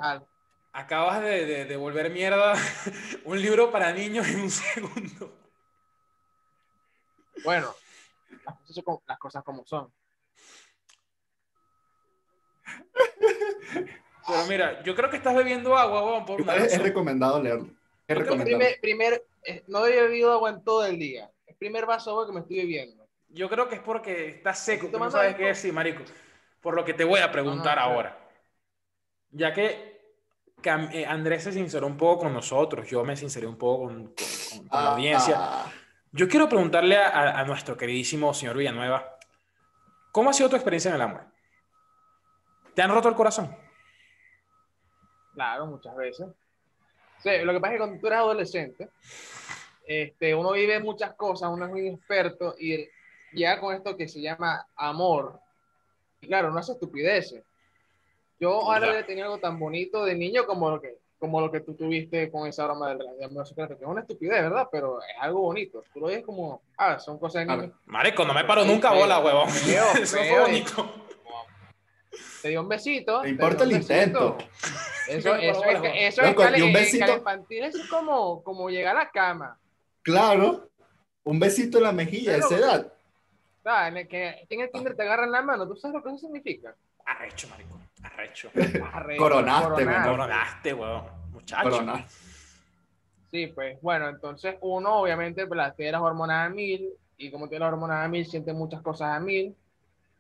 Acabas 0.72 1.22
de, 1.22 1.66
de, 1.66 1.78
volver 1.78 2.12
mierda 2.12 2.54
un 3.26 3.42
libro 3.42 3.72
para 3.72 3.92
niños 3.92 4.28
en 4.28 4.42
un 4.42 4.50
segundo. 4.52 5.34
Bueno, 7.44 7.74
las 9.08 9.18
cosas 9.18 9.44
como 9.44 9.66
son. 9.66 9.92
Pero 14.28 14.46
mira, 14.48 14.84
yo 14.84 14.96
creo 14.96 15.10
que 15.10 15.18
estás 15.18 15.36
bebiendo 15.36 15.76
agua, 15.76 16.26
por 16.26 16.42
es, 16.42 16.82
recomendado 16.82 17.42
leerlo. 17.42 17.70
Es 18.08 18.18
recomendado. 18.18 18.62
Primer, 18.82 19.26
eh, 19.44 19.64
no 19.68 19.86
he 19.86 20.02
bebido 20.02 20.32
agua 20.32 20.52
en 20.52 20.64
todo 20.64 20.86
el 20.86 21.00
día. 21.00 21.32
Primer 21.60 21.86
vaso 21.86 22.10
de 22.10 22.14
agua 22.14 22.26
que 22.26 22.34
me 22.34 22.40
estoy 22.40 22.58
bebiendo. 22.58 23.06
Yo 23.28 23.50
creo 23.50 23.68
que 23.68 23.76
es 23.76 23.82
porque 23.82 24.30
estás 24.30 24.60
seco, 24.60 24.90
no 24.98 25.12
sabes 25.12 25.36
qué 25.36 25.46
decir, 25.46 25.72
marico. 25.72 26.04
Por 26.62 26.74
lo 26.74 26.84
que 26.84 26.94
te 26.94 27.04
voy 27.04 27.20
a 27.20 27.32
preguntar 27.32 27.78
ahora. 27.78 28.18
Ya 29.32 29.54
que 29.54 30.00
eh, 30.64 31.06
Andrés 31.06 31.44
se 31.44 31.52
sinceró 31.52 31.86
un 31.86 31.98
poco 31.98 32.24
con 32.24 32.34
nosotros, 32.34 32.90
yo 32.90 33.04
me 33.04 33.16
sinceré 33.16 33.46
un 33.46 33.58
poco 33.58 33.86
con, 33.86 34.14
la 34.72 34.80
ah, 34.80 34.94
audiencia. 34.94 35.36
Ah. 35.38 35.72
Yo 36.12 36.28
quiero 36.28 36.50
preguntarle 36.50 36.98
a, 36.98 37.40
a 37.40 37.46
nuestro 37.46 37.78
queridísimo 37.78 38.34
señor 38.34 38.58
Villanueva, 38.58 39.18
¿cómo 40.12 40.32
ha 40.32 40.34
sido 40.34 40.50
tu 40.50 40.56
experiencia 40.56 40.90
en 40.90 40.96
el 40.96 41.02
amor? 41.02 41.26
¿Te 42.74 42.82
han 42.82 42.92
roto 42.92 43.10
el 43.10 43.16
corazón? 43.16 43.56
Claro, 45.34 45.68
muchas 45.68 45.96
veces. 45.96 46.28
Sí, 47.20 47.30
lo 47.44 47.54
que 47.54 47.60
pasa 47.60 47.74
es 47.74 47.76
que 47.76 47.86
cuando 47.86 48.00
tú 48.00 48.08
eres 48.08 48.20
adolescente, 48.20 48.90
este, 49.90 50.36
uno 50.36 50.52
vive 50.52 50.80
muchas 50.80 51.16
cosas, 51.16 51.50
uno 51.52 51.66
es 51.66 51.72
muy 51.72 51.88
experto 51.88 52.56
y 52.60 52.88
ya 53.34 53.60
con 53.60 53.74
esto 53.74 53.98
que 53.98 54.08
se 54.08 54.22
llama 54.22 54.68
amor. 54.76 55.40
Y 56.22 56.28
claro, 56.28 56.52
no 56.52 56.60
hace 56.60 56.74
estupideces. 56.74 57.44
Yo 58.40 58.72
ahora 58.72 59.06
tenía 59.06 59.26
algo 59.26 59.40
tan 59.40 59.60
bonito 59.60 60.06
de 60.06 60.16
niño 60.16 60.46
como 60.46 60.70
lo 60.70 60.80
que, 60.80 60.98
como 61.18 61.42
lo 61.42 61.52
que 61.52 61.60
tú 61.62 61.74
tuviste 61.74 62.32
con 62.32 62.48
esa 62.48 62.66
broma 62.66 62.90
del, 62.90 63.02
amor 63.24 63.48
secreto, 63.48 63.78
que 63.78 63.84
es 63.84 63.90
una 63.90 64.02
estupidez, 64.02 64.44
¿verdad? 64.44 64.70
Pero 64.72 65.02
es 65.02 65.16
algo 65.20 65.42
bonito. 65.42 65.84
Tú 65.92 66.00
lo 66.00 66.08
ves 66.08 66.24
como, 66.24 66.62
ah, 66.78 67.00
son 67.00 67.18
cosas 67.18 67.46
de 67.46 67.58
niño. 67.58 67.74
Marico, 67.86 68.24
no 68.24 68.34
me 68.34 68.46
paro 68.46 68.64
nunca 68.64 68.94
bola, 68.94 69.20
huevón. 69.20 69.50
Eso 70.02 70.18
fue 70.18 70.40
bonito 70.40 71.10
te 72.42 72.50
dio 72.50 72.62
un 72.62 72.70
besito. 72.70 73.22
Te 73.22 73.30
importa 73.30 73.64
el 73.64 73.74
intento. 73.74 74.38
Eso, 75.08 75.36
eso, 75.36 75.64
es, 75.66 75.80
eso 75.96 76.22
es 76.22 76.36
cali, 76.36 76.62
un 76.62 76.74
besito. 76.74 77.18
infantil, 77.18 77.64
es 77.64 77.76
como, 77.90 78.44
como 78.44 78.70
llegar 78.70 78.96
a 78.96 79.00
la 79.00 79.10
cama. 79.10 79.58
Claro, 80.12 80.70
un 81.24 81.40
besito 81.40 81.78
en 81.78 81.84
la 81.84 81.92
mejilla, 81.92 82.38
esa 82.38 82.58
edad. 82.58 82.94
En 83.88 83.98
el 83.98 84.08
que 84.08 84.48
en 84.50 84.62
el 84.62 84.72
Tinder 84.72 84.96
te 84.96 85.04
agarran 85.04 85.32
la 85.32 85.44
mano, 85.44 85.68
¿tú 85.68 85.76
sabes 85.76 85.96
lo 85.96 86.04
que 86.04 86.10
eso 86.10 86.18
significa? 86.18 86.76
Arrecho, 87.06 87.48
marico. 87.50 87.80
Arrecho. 88.02 88.50
Arrecho 88.94 89.22
coronaste, 89.22 89.68
coronaste, 89.70 90.10
coronaste, 90.10 90.74
weón. 90.74 91.04
Muchacho. 91.32 91.70
Coronaste. 91.70 92.16
Sí, 93.32 93.48
pues 93.48 93.80
bueno, 93.82 94.10
entonces 94.10 94.56
uno 94.62 95.02
obviamente 95.02 95.46
pues, 95.46 95.76
tiene 95.76 95.92
las 95.92 96.02
hormonas 96.02 96.48
a 96.48 96.50
mil 96.50 96.90
y 97.18 97.30
como 97.30 97.48
tiene 97.48 97.66
las 97.66 97.74
hormonas 97.74 98.06
a 98.06 98.08
mil 98.08 98.26
siente 98.26 98.54
muchas 98.54 98.82
cosas 98.82 99.16
a 99.16 99.20
mil 99.20 99.56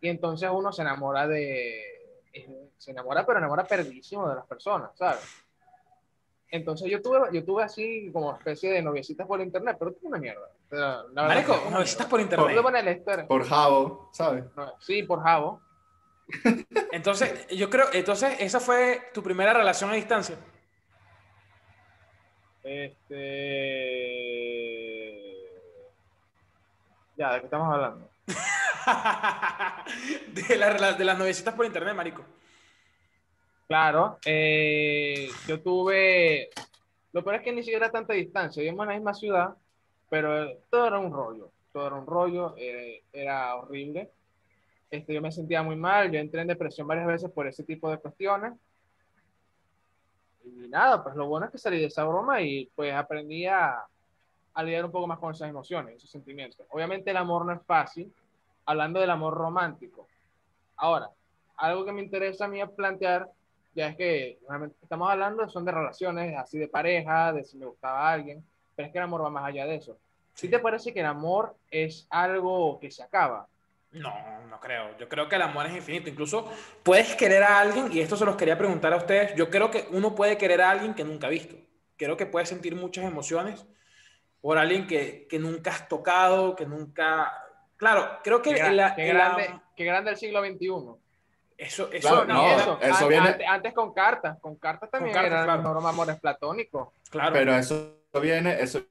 y 0.01 0.09
entonces 0.09 0.47
uno 0.53 0.71
se 0.71 0.83
enamora 0.83 1.27
de, 1.27 1.81
se 2.77 2.91
enamora, 2.91 3.25
pero 3.25 3.39
enamora 3.39 3.63
perdidísimo 3.63 4.29
de 4.29 4.35
las 4.35 4.45
personas, 4.45 4.91
¿sabes? 4.95 5.21
Entonces 6.51 6.89
yo 6.89 6.99
tuve, 7.01 7.19
yo 7.31 7.45
tuve 7.45 7.63
así 7.63 8.09
como 8.11 8.33
especie 8.35 8.71
de 8.71 8.81
noviecitas 8.81 9.27
por 9.27 9.39
internet, 9.39 9.75
pero 9.77 9.91
tuve 9.93 10.07
una 10.07 10.17
mierda. 10.17 10.49
La 10.71 11.27
Marico, 11.27 11.55
noviecitas 11.69 12.07
por 12.07 12.19
internet. 12.19 12.47
Por, 12.47 12.55
por 13.27 13.47
Javo, 13.47 14.09
¿sabes? 14.13 14.45
sí, 14.79 15.03
por 15.03 15.21
Javo. 15.21 15.61
Entonces, 16.91 17.47
yo 17.47 17.69
creo, 17.71 17.87
entonces, 17.91 18.35
esa 18.39 18.59
fue 18.59 19.01
tu 19.15 19.23
primera 19.23 19.51
relación 19.51 19.89
a 19.89 19.95
distancia. 19.95 20.35
Este. 22.63 23.17
Ya, 27.17 27.33
¿de 27.33 27.39
qué 27.39 27.45
estamos 27.45 27.73
hablando? 27.73 28.11
de, 30.27 30.55
la- 30.55 30.93
de 30.93 31.03
las 31.05 31.17
novecitas 31.17 31.55
por 31.55 31.65
internet, 31.65 31.95
marico. 31.95 32.23
Claro, 33.69 34.17
eh, 34.25 35.29
yo 35.47 35.61
tuve, 35.61 36.49
lo 37.11 37.23
peor 37.23 37.35
es 37.35 37.43
que 37.43 37.51
ni 37.51 37.61
siquiera 37.61 37.85
era 37.85 37.91
tanta 37.91 38.13
distancia, 38.13 38.63
vivimos 38.63 38.85
en 38.85 38.89
la 38.89 38.95
misma 38.95 39.13
ciudad, 39.13 39.55
pero 40.09 40.57
todo 40.71 40.87
era 40.87 40.97
un 40.97 41.13
rollo, 41.13 41.51
todo 41.71 41.85
era 41.85 41.95
un 41.97 42.07
rollo, 42.07 42.55
eh, 42.57 43.03
era 43.13 43.55
horrible. 43.55 44.09
Este, 44.89 45.13
yo 45.13 45.21
me 45.21 45.31
sentía 45.31 45.61
muy 45.61 45.75
mal, 45.75 46.11
yo 46.11 46.17
entré 46.17 46.41
en 46.41 46.47
depresión 46.47 46.87
varias 46.87 47.05
veces 47.05 47.29
por 47.29 47.45
ese 47.45 47.63
tipo 47.63 47.91
de 47.91 47.99
cuestiones. 47.99 48.53
Y 50.43 50.67
nada, 50.67 51.03
pues 51.03 51.15
lo 51.15 51.27
bueno 51.27 51.45
es 51.45 51.51
que 51.51 51.59
salí 51.59 51.77
de 51.77 51.85
esa 51.85 52.05
broma 52.05 52.41
y 52.41 52.71
pues 52.75 52.91
aprendí 52.91 53.45
a, 53.45 53.85
a 54.55 54.63
lidiar 54.63 54.85
un 54.85 54.91
poco 54.91 55.05
más 55.05 55.19
con 55.19 55.31
esas 55.31 55.47
emociones, 55.47 55.97
esos 55.97 56.09
sentimientos. 56.09 56.65
Obviamente 56.71 57.11
el 57.11 57.17
amor 57.17 57.45
no 57.45 57.53
es 57.53 57.61
fácil, 57.67 58.11
hablando 58.65 58.99
del 58.99 59.11
amor 59.11 59.35
romántico. 59.35 60.07
Ahora, 60.75 61.11
algo 61.55 61.85
que 61.85 61.91
me 61.91 62.01
interesa 62.01 62.45
a 62.45 62.47
mí 62.47 62.59
plantear, 62.75 63.29
ya 63.73 63.89
es 63.89 63.95
que 63.95 64.39
estamos 64.81 65.09
hablando 65.09 65.47
son 65.49 65.65
de 65.65 65.71
relaciones 65.71 66.37
así 66.37 66.57
de 66.57 66.67
pareja, 66.67 67.33
de 67.33 67.43
si 67.43 67.57
me 67.57 67.65
gustaba 67.65 68.09
a 68.09 68.13
alguien, 68.13 68.43
pero 68.75 68.87
es 68.87 68.91
que 68.91 68.97
el 68.97 69.03
amor 69.03 69.23
va 69.23 69.29
más 69.29 69.45
allá 69.45 69.65
de 69.65 69.75
eso. 69.75 69.97
¿Sí 70.33 70.47
te 70.47 70.59
parece 70.59 70.93
que 70.93 71.01
el 71.01 71.05
amor 71.05 71.55
es 71.69 72.07
algo 72.09 72.79
que 72.79 72.91
se 72.91 73.03
acaba? 73.03 73.47
No, 73.91 74.13
no 74.47 74.59
creo. 74.59 74.97
Yo 74.97 75.09
creo 75.09 75.27
que 75.27 75.35
el 75.35 75.41
amor 75.41 75.65
es 75.65 75.75
infinito. 75.75 76.09
Incluso 76.09 76.49
puedes 76.83 77.15
querer 77.15 77.43
a 77.43 77.59
alguien, 77.59 77.91
y 77.91 77.99
esto 77.99 78.15
se 78.15 78.25
los 78.25 78.35
quería 78.35 78.57
preguntar 78.57 78.93
a 78.93 78.97
ustedes, 78.97 79.35
yo 79.35 79.49
creo 79.49 79.71
que 79.71 79.87
uno 79.91 80.15
puede 80.15 80.37
querer 80.37 80.61
a 80.61 80.69
alguien 80.69 80.93
que 80.93 81.03
nunca 81.03 81.27
ha 81.27 81.29
visto. 81.31 81.55
Creo 81.97 82.15
que 82.15 82.25
puedes 82.25 82.49
sentir 82.49 82.75
muchas 82.75 83.05
emociones 83.05 83.65
por 84.41 84.57
alguien 84.57 84.87
que, 84.87 85.27
que 85.27 85.39
nunca 85.39 85.71
has 85.71 85.89
tocado, 85.89 86.55
que 86.55 86.65
nunca... 86.65 87.33
Claro, 87.75 88.19
creo 88.23 88.41
que 88.41 88.51
Qué, 88.51 88.55
qué 88.55 89.07
grande, 89.07 89.59
qué 89.75 89.85
grande 89.85 90.11
el 90.11 90.17
siglo 90.17 90.41
XXI. 90.41 90.69
Eso, 91.59 91.91
eso, 91.91 92.07
Claro, 92.09 92.25
no, 92.25 92.77
eso. 92.81 93.07
viene- 93.07 93.27
Antes, 93.29 93.47
antes 93.47 93.73
con 93.73 93.93
cartas, 93.93 94.39
con 94.39 94.55
cartas 94.55 94.89
también 94.89 95.13
cartas, 95.13 95.43
eran 95.43 95.61
claro. 95.61 95.87
amores 95.87 96.19
platónicos. 96.19 96.89
claro. 97.09 97.33
Pero 97.33 97.53
eso 97.55 97.97
viene, 98.21 98.61
eso 98.61 98.81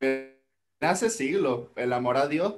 viene 0.00 0.36
hace 0.80 1.08
siglos. 1.08 1.68
El 1.76 1.92
amor 1.92 2.16
a 2.16 2.26
Dios, 2.26 2.54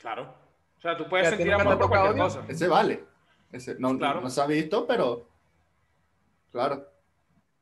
Claro. 0.00 0.34
O 0.78 0.80
sea, 0.82 0.96
tú 0.98 1.08
puedes 1.08 1.24
¿Y 1.24 1.28
a 1.28 1.30
ti 1.30 1.36
sentir 1.38 1.54
amor 1.54 1.78
por 1.78 1.88
cualquier 1.88 2.14
Dios? 2.14 2.36
cosa. 2.36 2.46
ese 2.46 2.68
vale. 2.68 3.04
Ese, 3.50 3.76
no, 3.78 3.96
Claro. 3.96 4.20
no 4.20 4.28
se 4.28 4.40
ha 4.42 4.46
visto, 4.46 4.86
pero 4.86 5.26
claro. 6.52 6.86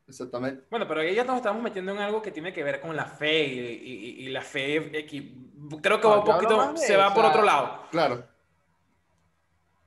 Exactamente. 0.07 0.65
Bueno, 0.69 0.85
pero 0.85 0.99
ahí 0.99 1.15
ya 1.15 1.23
nos 1.23 1.37
estamos 1.37 1.63
metiendo 1.63 1.93
en 1.93 1.99
algo 1.99 2.21
que 2.21 2.31
tiene 2.31 2.51
que 2.51 2.61
ver 2.63 2.81
con 2.81 2.93
la 2.97 3.05
fe 3.05 3.45
y, 3.45 3.59
y- 3.59 4.25
y 4.25 4.29
la 4.29 4.41
fe 4.41 4.91
creo 4.91 6.01
que 6.01 6.07
No, 6.07 6.09
va 6.09 6.19
un 6.19 6.25
poquito, 6.25 6.75
se 6.77 6.97
va 6.97 7.13
por 7.13 7.23
otro 7.23 7.43
lado. 7.43 7.83
Claro. 7.91 8.25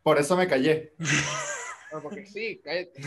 Por 0.06 0.18
eso 0.20 0.36
me 0.36 0.46
callé. 0.46 0.92
No, 1.92 2.02
porque 2.02 2.26
sí, 2.26 2.60
cállate. 2.64 3.00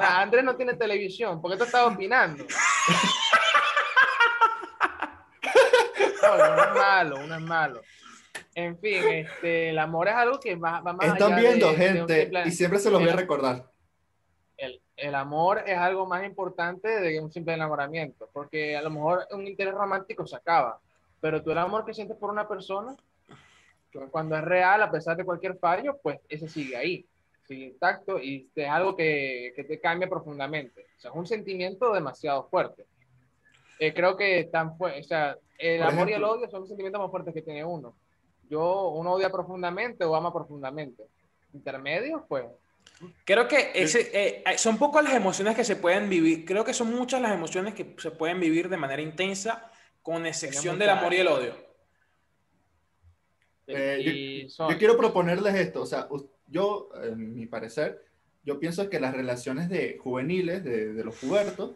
Andrés 0.00 0.42
no 0.42 0.56
tiene 0.56 0.72
televisión, 0.74 1.40
¿por 1.42 1.50
qué 1.52 1.58
tú 1.58 1.64
estás 1.64 1.86
opinando? 1.86 2.42
No, 6.22 6.34
uno 6.34 6.64
es 6.64 6.74
malo, 6.74 7.16
uno 7.22 7.34
es 7.36 7.40
malo. 7.42 7.80
En 8.54 8.78
fin, 8.78 9.02
este, 9.08 9.70
el 9.70 9.78
amor 9.78 10.08
es 10.08 10.14
algo 10.14 10.40
que 10.40 10.56
va, 10.56 10.80
va 10.80 10.94
más 10.94 11.06
Están 11.06 11.34
allá 11.34 11.36
viendo, 11.48 11.66
de- 11.70 11.76
de 11.76 11.86
gente, 11.86 12.22
simple- 12.22 12.42
y 12.46 12.50
siempre 12.50 12.78
se 12.78 12.90
los 12.90 13.00
voy 13.00 13.10
a 13.10 13.16
recordar. 13.16 13.70
el, 14.56 14.80
el 14.96 15.14
amor 15.14 15.62
es 15.66 15.76
algo 15.78 16.06
más 16.06 16.24
importante 16.24 16.88
de 16.88 17.20
un 17.20 17.30
simple 17.30 17.52
enamoramiento, 17.54 18.28
porque 18.32 18.74
a 18.76 18.80
lo 18.82 18.90
mejor 18.90 19.26
un 19.32 19.46
interés 19.46 19.74
romántico 19.74 20.26
se 20.26 20.34
acaba, 20.36 20.80
pero 21.20 21.42
tú 21.42 21.52
el 21.52 21.58
amor 21.58 21.84
que 21.84 21.92
sientes 21.94 22.16
por 22.16 22.30
una 22.30 22.48
persona, 22.48 22.96
cuando 24.10 24.36
es 24.36 24.44
real, 24.44 24.82
a 24.82 24.90
pesar 24.90 25.16
de 25.16 25.24
cualquier 25.24 25.56
fallo, 25.58 25.98
pues 26.02 26.18
ese 26.28 26.48
sigue 26.48 26.76
ahí, 26.76 27.06
sigue 27.46 27.66
intacto 27.66 28.18
y 28.18 28.48
es 28.54 28.68
algo 28.68 28.96
que, 28.96 29.52
que 29.56 29.64
te 29.64 29.80
cambia 29.80 30.08
profundamente. 30.08 30.86
O 30.96 31.00
sea, 31.00 31.10
es 31.10 31.16
un 31.16 31.26
sentimiento 31.26 31.92
demasiado 31.92 32.48
fuerte. 32.48 32.86
Eh, 33.78 33.94
creo 33.94 34.16
que 34.16 34.48
tan 34.50 34.76
o 34.78 35.02
sea, 35.02 35.36
el 35.58 35.80
Por 35.80 35.88
amor 35.88 36.08
y 36.08 36.12
el 36.12 36.22
ejemplo- 36.22 36.30
odio 36.32 36.50
son 36.50 36.60
los 36.60 36.68
sentimientos 36.68 37.00
más 37.00 37.10
fuertes 37.10 37.32
que 37.34 37.42
tiene 37.42 37.64
uno. 37.64 37.94
Yo, 38.50 38.88
uno 38.88 39.12
odia 39.12 39.30
profundamente 39.30 40.04
o 40.04 40.14
ama 40.14 40.32
profundamente. 40.32 41.04
Intermedios, 41.52 42.22
pues, 42.28 42.44
Creo 43.24 43.46
que 43.46 43.70
ese, 43.74 44.10
eh, 44.12 44.44
son 44.56 44.76
pocas 44.78 45.04
las 45.04 45.14
emociones 45.14 45.54
que 45.54 45.62
se 45.62 45.76
pueden 45.76 46.08
vivir. 46.08 46.44
Creo 46.44 46.64
que 46.64 46.74
son 46.74 46.92
muchas 46.92 47.20
las 47.20 47.32
emociones 47.32 47.74
que 47.74 47.94
se 47.98 48.10
pueden 48.10 48.40
vivir 48.40 48.68
de 48.68 48.76
manera 48.76 49.02
intensa, 49.02 49.70
con 50.02 50.26
excepción 50.26 50.78
del 50.78 50.88
amor 50.88 51.12
y 51.14 51.18
el 51.18 51.28
odio. 51.28 51.67
Eh, 53.68 54.42
yo- 54.44 54.48
son- 54.48 54.70
Yo 54.70 54.78
quiero 54.78 54.96
proponerles 54.96 55.54
esto, 55.54 55.82
o 55.82 55.86
sea, 55.86 56.08
yo, 56.46 56.88
en 57.02 57.34
mi 57.34 57.46
parecer, 57.46 58.02
yo 58.44 58.58
pienso 58.58 58.88
que 58.88 58.98
las 58.98 59.14
relaciones 59.14 59.68
de 59.68 59.98
juveniles, 59.98 60.64
de, 60.64 60.94
de 60.94 61.04
los 61.04 61.16
pubertos, 61.16 61.72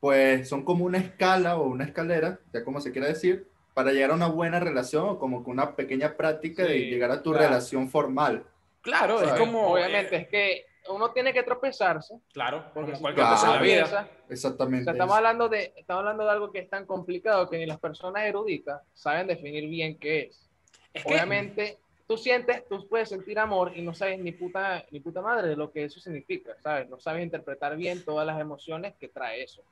pues 0.00 0.48
son 0.48 0.64
como 0.64 0.84
una 0.86 0.98
escala 0.98 1.56
o 1.58 1.66
una 1.66 1.84
escalera, 1.84 2.40
ya 2.52 2.64
como 2.64 2.80
se 2.80 2.92
quiera 2.92 3.08
decir, 3.08 3.46
para 3.74 3.92
llegar 3.92 4.10
a 4.10 4.14
una 4.14 4.28
buena 4.28 4.58
relación 4.60 5.06
o 5.08 5.18
como 5.18 5.38
una 5.46 5.76
pequeña 5.76 6.16
práctica 6.16 6.62
de 6.64 6.74
Sí, 6.78 6.84
llegar 6.90 7.10
a 7.10 7.22
tu 7.22 7.30
claro. 7.32 7.46
relación 7.48 7.88
formal. 7.90 8.44
Claro, 8.80 9.20
es 9.20 9.28
¿Sabes? 9.28 9.40
como. 9.40 9.72
Obviamente, 9.72 10.16
eh, 10.16 10.20
es 10.20 10.28
que 10.28 10.66
uno 10.90 11.10
tiene 11.12 11.32
que 11.32 11.42
tropezarse, 11.42 12.14
claro, 12.32 12.64
porque 12.74 12.92
como 12.92 12.96
si 12.96 13.00
cualquier 13.02 13.26
cosa 13.26 13.46
en 13.46 13.52
la 13.54 13.62
vida. 13.62 13.80
tropiezas, 13.84 14.06
o 14.28 14.32
Exactamente. 14.32 14.84
sea, 14.84 14.92
estamos 14.92 15.16
hablando, 15.16 15.48
de, 15.48 15.72
estamos 15.76 16.00
hablando 16.00 16.24
de 16.24 16.30
algo 16.30 16.52
que 16.52 16.58
es 16.60 16.68
tan 16.70 16.84
complicado 16.86 17.48
que 17.48 17.56
ni 17.58 17.66
las 17.66 17.80
personas 17.80 18.24
eruditas 18.24 18.82
saben 18.92 19.26
definir 19.26 19.68
bien 19.68 19.98
qué 19.98 20.20
es. 20.30 20.48
Es 20.94 21.04
que, 21.04 21.12
Obviamente, 21.12 21.78
tú 22.06 22.16
sientes, 22.16 22.66
tú 22.68 22.86
puedes 22.88 23.08
sentir 23.08 23.38
amor 23.38 23.72
y 23.74 23.82
no 23.82 23.92
sabes 23.92 24.20
ni 24.20 24.32
puta, 24.32 24.84
ni 24.90 25.00
puta 25.00 25.20
madre 25.20 25.48
de 25.48 25.56
lo 25.56 25.72
que 25.72 25.84
eso 25.84 26.00
significa, 26.00 26.56
¿sabes? 26.62 26.88
No 26.88 27.00
sabes 27.00 27.24
interpretar 27.24 27.76
bien 27.76 28.04
todas 28.04 28.26
las 28.26 28.40
emociones 28.40 28.94
que 29.00 29.08
trae 29.08 29.42
eso. 29.42 29.62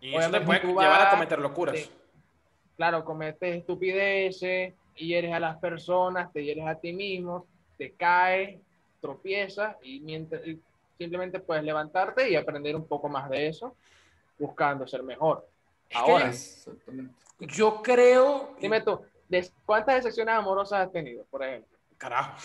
y 0.00 0.08
eso 0.14 0.18
te 0.18 0.38
obviamente 0.38 0.66
puede 0.66 0.82
llevar 0.82 1.06
a 1.06 1.10
cometer 1.10 1.38
locuras. 1.38 1.90
Claro, 2.76 3.04
cometes 3.04 3.56
estupideces, 3.56 4.74
hieres 4.96 5.32
a 5.32 5.40
las 5.40 5.58
personas, 5.58 6.32
te 6.32 6.42
hieres 6.42 6.66
a 6.66 6.74
ti 6.74 6.92
mismo, 6.92 7.46
te 7.76 7.92
caes, 7.92 8.58
tropiezas 9.00 9.76
y, 9.82 10.00
mientras, 10.00 10.46
y 10.46 10.58
simplemente 10.96 11.40
puedes 11.40 11.64
levantarte 11.64 12.30
y 12.30 12.36
aprender 12.36 12.74
un 12.76 12.86
poco 12.86 13.08
más 13.08 13.28
de 13.28 13.48
eso, 13.48 13.76
buscando 14.38 14.86
ser 14.86 15.02
mejor. 15.02 15.46
Es 15.88 16.02
que 16.02 16.10
Ahora, 16.10 16.28
Exactamente. 16.28 17.14
yo 17.40 17.82
creo. 17.82 18.54
dime 18.58 18.80
tú, 18.80 19.00
¿de 19.00 19.11
¿cuántas 19.64 19.96
decepciones 19.96 20.34
amorosas 20.34 20.86
has 20.86 20.92
tenido, 20.92 21.24
por 21.26 21.44
ejemplo? 21.44 21.78
Carajo. 21.98 22.36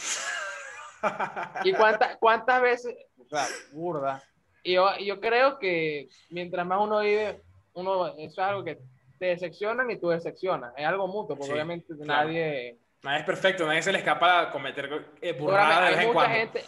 ¿Y 1.64 1.74
cuántas, 1.74 2.18
cuántas 2.18 2.62
veces? 2.62 2.96
O 3.20 3.26
sea, 3.28 3.46
burda. 3.72 4.24
Y 4.64 4.74
yo, 4.74 4.98
yo 4.98 5.20
creo 5.20 5.60
que 5.60 6.10
mientras 6.30 6.66
más 6.66 6.80
uno 6.82 7.00
vive, 7.00 7.42
uno, 7.74 8.08
eso 8.18 8.20
es 8.20 8.40
algo 8.40 8.64
que 8.64 8.80
te 9.20 9.28
decepcionan 9.28 9.90
y 9.92 9.98
tú 9.98 10.10
decepcionas. 10.10 10.74
Es 10.76 10.86
algo 10.86 11.08
mutuo, 11.08 11.36
porque 11.36 11.46
Sí, 11.46 11.52
obviamente 11.52 11.94
claro. 11.96 12.28
nadie... 12.28 12.78
Nadie 13.04 13.20
es 13.20 13.26
perfecto, 13.26 13.66
nadie 13.66 13.84
se 13.84 13.92
le 13.92 14.00
escapa 14.00 14.42
a 14.42 14.52
cometer 14.52 15.08
eh, 15.22 15.34
burradas 15.34 15.90
de 15.90 15.96
vez 15.96 16.06
en 16.06 16.14
cuando. 16.14 16.36
gente, 16.36 16.64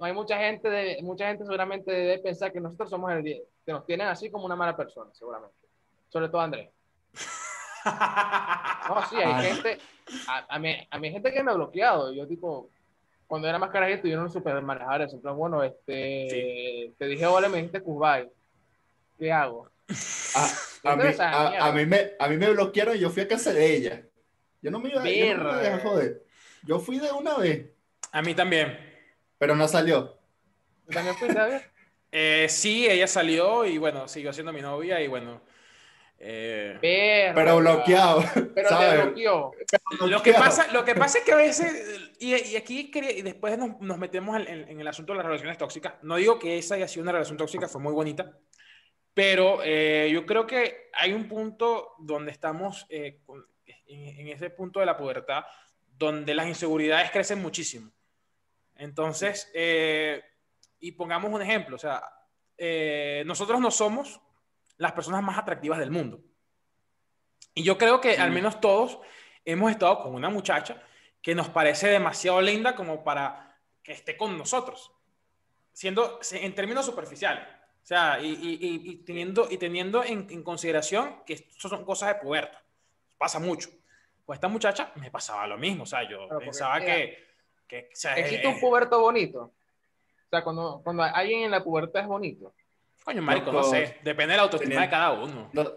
hay 0.00 0.12
mucha 0.12 0.38
gente, 0.38 0.68
de, 0.68 0.98
mucha 1.02 1.28
gente 1.28 1.44
seguramente 1.44 1.90
debe 1.90 2.18
pensar 2.18 2.52
que 2.52 2.60
nosotros 2.60 2.90
somos 2.90 3.10
el 3.12 3.22
10, 3.22 3.42
que 3.64 3.72
nos 3.72 3.86
tienen 3.86 4.08
así 4.08 4.30
como 4.30 4.44
una 4.44 4.54
mala 4.54 4.76
persona, 4.76 5.10
seguramente. 5.14 5.56
Sobre 6.08 6.28
todo 6.28 6.42
Andrés. 6.42 6.70
No, 7.84 9.06
sí, 9.08 9.16
hay 9.16 9.32
Ay. 9.32 9.52
gente, 9.54 9.78
a, 10.26 10.54
a 10.54 10.58
mí, 10.58 10.76
a 10.90 10.98
mí 10.98 11.06
hay 11.08 11.12
gente 11.12 11.32
que 11.32 11.42
me 11.42 11.50
ha 11.50 11.54
bloqueado. 11.54 12.12
Yo, 12.12 12.26
tipo, 12.26 12.68
cuando 13.26 13.48
era 13.48 13.58
más 13.58 13.70
carajito, 13.70 14.08
yo 14.08 14.20
no 14.20 14.28
supe 14.28 14.52
manejar 14.60 15.02
eso. 15.02 15.16
En 15.16 15.22
plan, 15.22 15.36
bueno, 15.36 15.62
este, 15.62 16.92
te 16.98 17.06
dije 17.06 17.26
hola, 17.26 17.48
me 17.48 17.58
dijiste 17.58 17.80
Kubai. 17.82 18.28
¿Qué 19.18 19.30
hago? 19.32 19.68
A, 20.34 20.44
a 20.44 20.96
mí, 20.96 21.02
Entonces, 21.02 21.20
ah, 21.20 21.46
a- 21.46 21.50
mierda. 21.50 21.66
a 21.66 21.72
mí 21.72 21.86
me, 21.86 22.10
a 22.18 22.28
mí 22.28 22.36
me 22.36 22.50
bloquearon 22.50 22.96
y 22.96 23.00
yo 23.00 23.10
fui 23.10 23.22
a 23.22 23.28
casa 23.28 23.52
de 23.52 23.76
ella. 23.76 24.02
Yo 24.62 24.70
no 24.70 24.80
me 24.80 24.88
iba, 24.90 25.02
yo 25.04 25.04
no 25.04 25.44
me 25.44 25.48
iba 25.50 25.54
a 25.54 25.62
dejar 25.62 25.82
joder. 25.82 26.22
Yo 26.64 26.78
fui 26.80 26.98
de 26.98 27.10
una 27.12 27.36
vez, 27.36 27.66
A 28.12 28.20
mí 28.22 28.34
también. 28.34 28.78
pero 29.38 29.54
no 29.56 29.66
salió. 29.68 30.16
¿Tú 30.86 30.92
también 30.92 31.16
David? 31.34 31.58
Eh, 32.12 32.48
sí, 32.48 32.88
ella 32.90 33.06
salió 33.06 33.64
y 33.64 33.78
bueno, 33.78 34.08
siguió 34.08 34.32
siendo 34.32 34.52
mi 34.52 34.60
novia 34.60 35.00
y 35.00 35.06
bueno. 35.06 35.40
Eh. 36.20 36.78
Pero 37.34 37.56
bloqueado. 37.56 38.22
Pero 38.34 38.52
te 38.54 38.64
¿sabes? 38.68 39.04
bloqueó. 39.06 39.50
Lo 40.06 40.22
que, 40.22 40.32
pasa, 40.34 40.70
lo 40.72 40.84
que 40.84 40.94
pasa 40.94 41.18
es 41.18 41.24
que 41.24 41.32
a 41.32 41.36
veces, 41.36 42.12
y, 42.18 42.34
y 42.34 42.56
aquí 42.56 42.90
quería- 42.90 43.12
y 43.12 43.22
después 43.22 43.56
nos, 43.58 43.80
nos 43.80 43.98
metemos 43.98 44.36
en, 44.36 44.46
en- 44.48 44.68
en 44.68 44.80
el 44.80 44.86
asunto 44.88 45.12
de 45.12 45.16
las 45.18 45.26
relaciones 45.26 45.56
tóxicas. 45.58 45.94
No 46.02 46.16
digo 46.16 46.38
que 46.38 46.58
esa 46.58 46.74
haya 46.76 46.86
sido 46.86 47.02
una 47.02 47.12
relación 47.12 47.36
tóxica, 47.38 47.66
fue 47.68 47.80
muy 47.80 47.92
bonita, 47.92 48.36
pero 49.14 49.60
eh, 49.64 50.08
yo 50.12 50.24
creo 50.26 50.46
que 50.46 50.90
hay 50.92 51.12
un 51.12 51.26
punto 51.26 51.94
donde 51.98 52.30
estamos, 52.32 52.86
eh, 52.90 53.20
en, 53.86 54.20
en 54.20 54.28
ese 54.28 54.50
punto 54.50 54.78
de 54.80 54.86
la 54.86 54.96
pubertad, 54.96 55.44
donde 55.96 56.34
las 56.34 56.46
inseguridades 56.46 57.10
crecen 57.10 57.40
muchísimo. 57.42 57.90
Entonces, 58.76 59.50
eh, 59.54 60.22
y 60.78 60.92
pongamos 60.92 61.30
un 61.32 61.42
ejemplo, 61.42 61.76
o 61.76 61.78
sea, 61.78 62.02
eh, 62.56 63.22
nosotros 63.26 63.60
no 63.60 63.70
somos 63.70 64.20
las 64.80 64.92
personas 64.92 65.22
más 65.22 65.38
atractivas 65.38 65.78
del 65.78 65.90
mundo. 65.90 66.20
Y 67.54 67.62
yo 67.62 67.76
creo 67.76 68.00
que 68.00 68.16
al 68.16 68.30
menos 68.30 68.60
todos 68.60 68.98
hemos 69.44 69.70
estado 69.70 70.02
con 70.02 70.14
una 70.14 70.30
muchacha 70.30 70.82
que 71.20 71.34
nos 71.34 71.50
parece 71.50 71.88
demasiado 71.88 72.40
linda 72.40 72.74
como 72.74 73.04
para 73.04 73.58
que 73.82 73.92
esté 73.92 74.16
con 74.16 74.38
nosotros, 74.38 74.90
siendo 75.74 76.18
en 76.32 76.54
términos 76.54 76.86
superficiales. 76.86 77.44
O 77.82 77.86
sea, 77.86 78.20
y, 78.22 78.28
y, 78.28 78.58
y 78.90 78.96
teniendo, 79.04 79.48
y 79.50 79.58
teniendo 79.58 80.02
en, 80.02 80.26
en, 80.30 80.42
consideración 80.42 81.24
que 81.26 81.34
esto 81.34 81.68
son 81.68 81.84
cosas 81.84 82.08
de 82.08 82.14
puberto. 82.14 82.56
Pasa 83.18 83.38
mucho. 83.38 83.68
Pues 84.24 84.38
esta 84.38 84.48
muchacha 84.48 84.92
me 84.96 85.10
pasaba 85.10 85.46
lo 85.46 85.58
mismo. 85.58 85.82
O 85.82 85.86
sea, 85.86 86.08
yo 86.08 86.26
pensaba 86.38 86.80
que, 86.80 87.18
que... 87.66 87.90
o 87.92 87.96
sea, 87.96 88.16
¿Existe 88.16 88.46
un 88.46 88.58
puberto 88.58 88.98
bonito? 88.98 89.42
O 89.42 90.28
sea, 90.30 90.42
cuando, 90.42 90.80
cuando 90.82 91.02
alguien 91.02 91.42
en 91.42 91.50
la 91.50 91.62
pubertad 91.62 92.00
es 92.00 92.08
bonito. 92.08 92.54
Coño, 93.10 93.22
marico, 93.22 93.50
no, 93.50 93.64
sé. 93.64 93.96
Depende 94.04 94.32
de 94.32 94.36
la 94.36 94.44
autoestima 94.44 94.82
de 94.82 94.88
cada 94.88 95.10
uno. 95.12 95.50
No, 95.52 95.72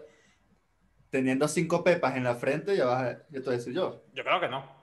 teniendo 1.10 1.48
cinco 1.48 1.82
pepas 1.82 2.16
en 2.16 2.22
la 2.22 2.36
frente, 2.36 2.76
ya 2.76 2.84
vas 2.84 3.02
a, 3.02 3.12
ya 3.28 3.40
te 3.40 3.40
voy 3.40 3.54
a 3.54 3.56
decir 3.56 3.74
yo. 3.74 4.04
Yo 4.12 4.22
creo 4.22 4.40
que 4.40 4.48
no. 4.48 4.82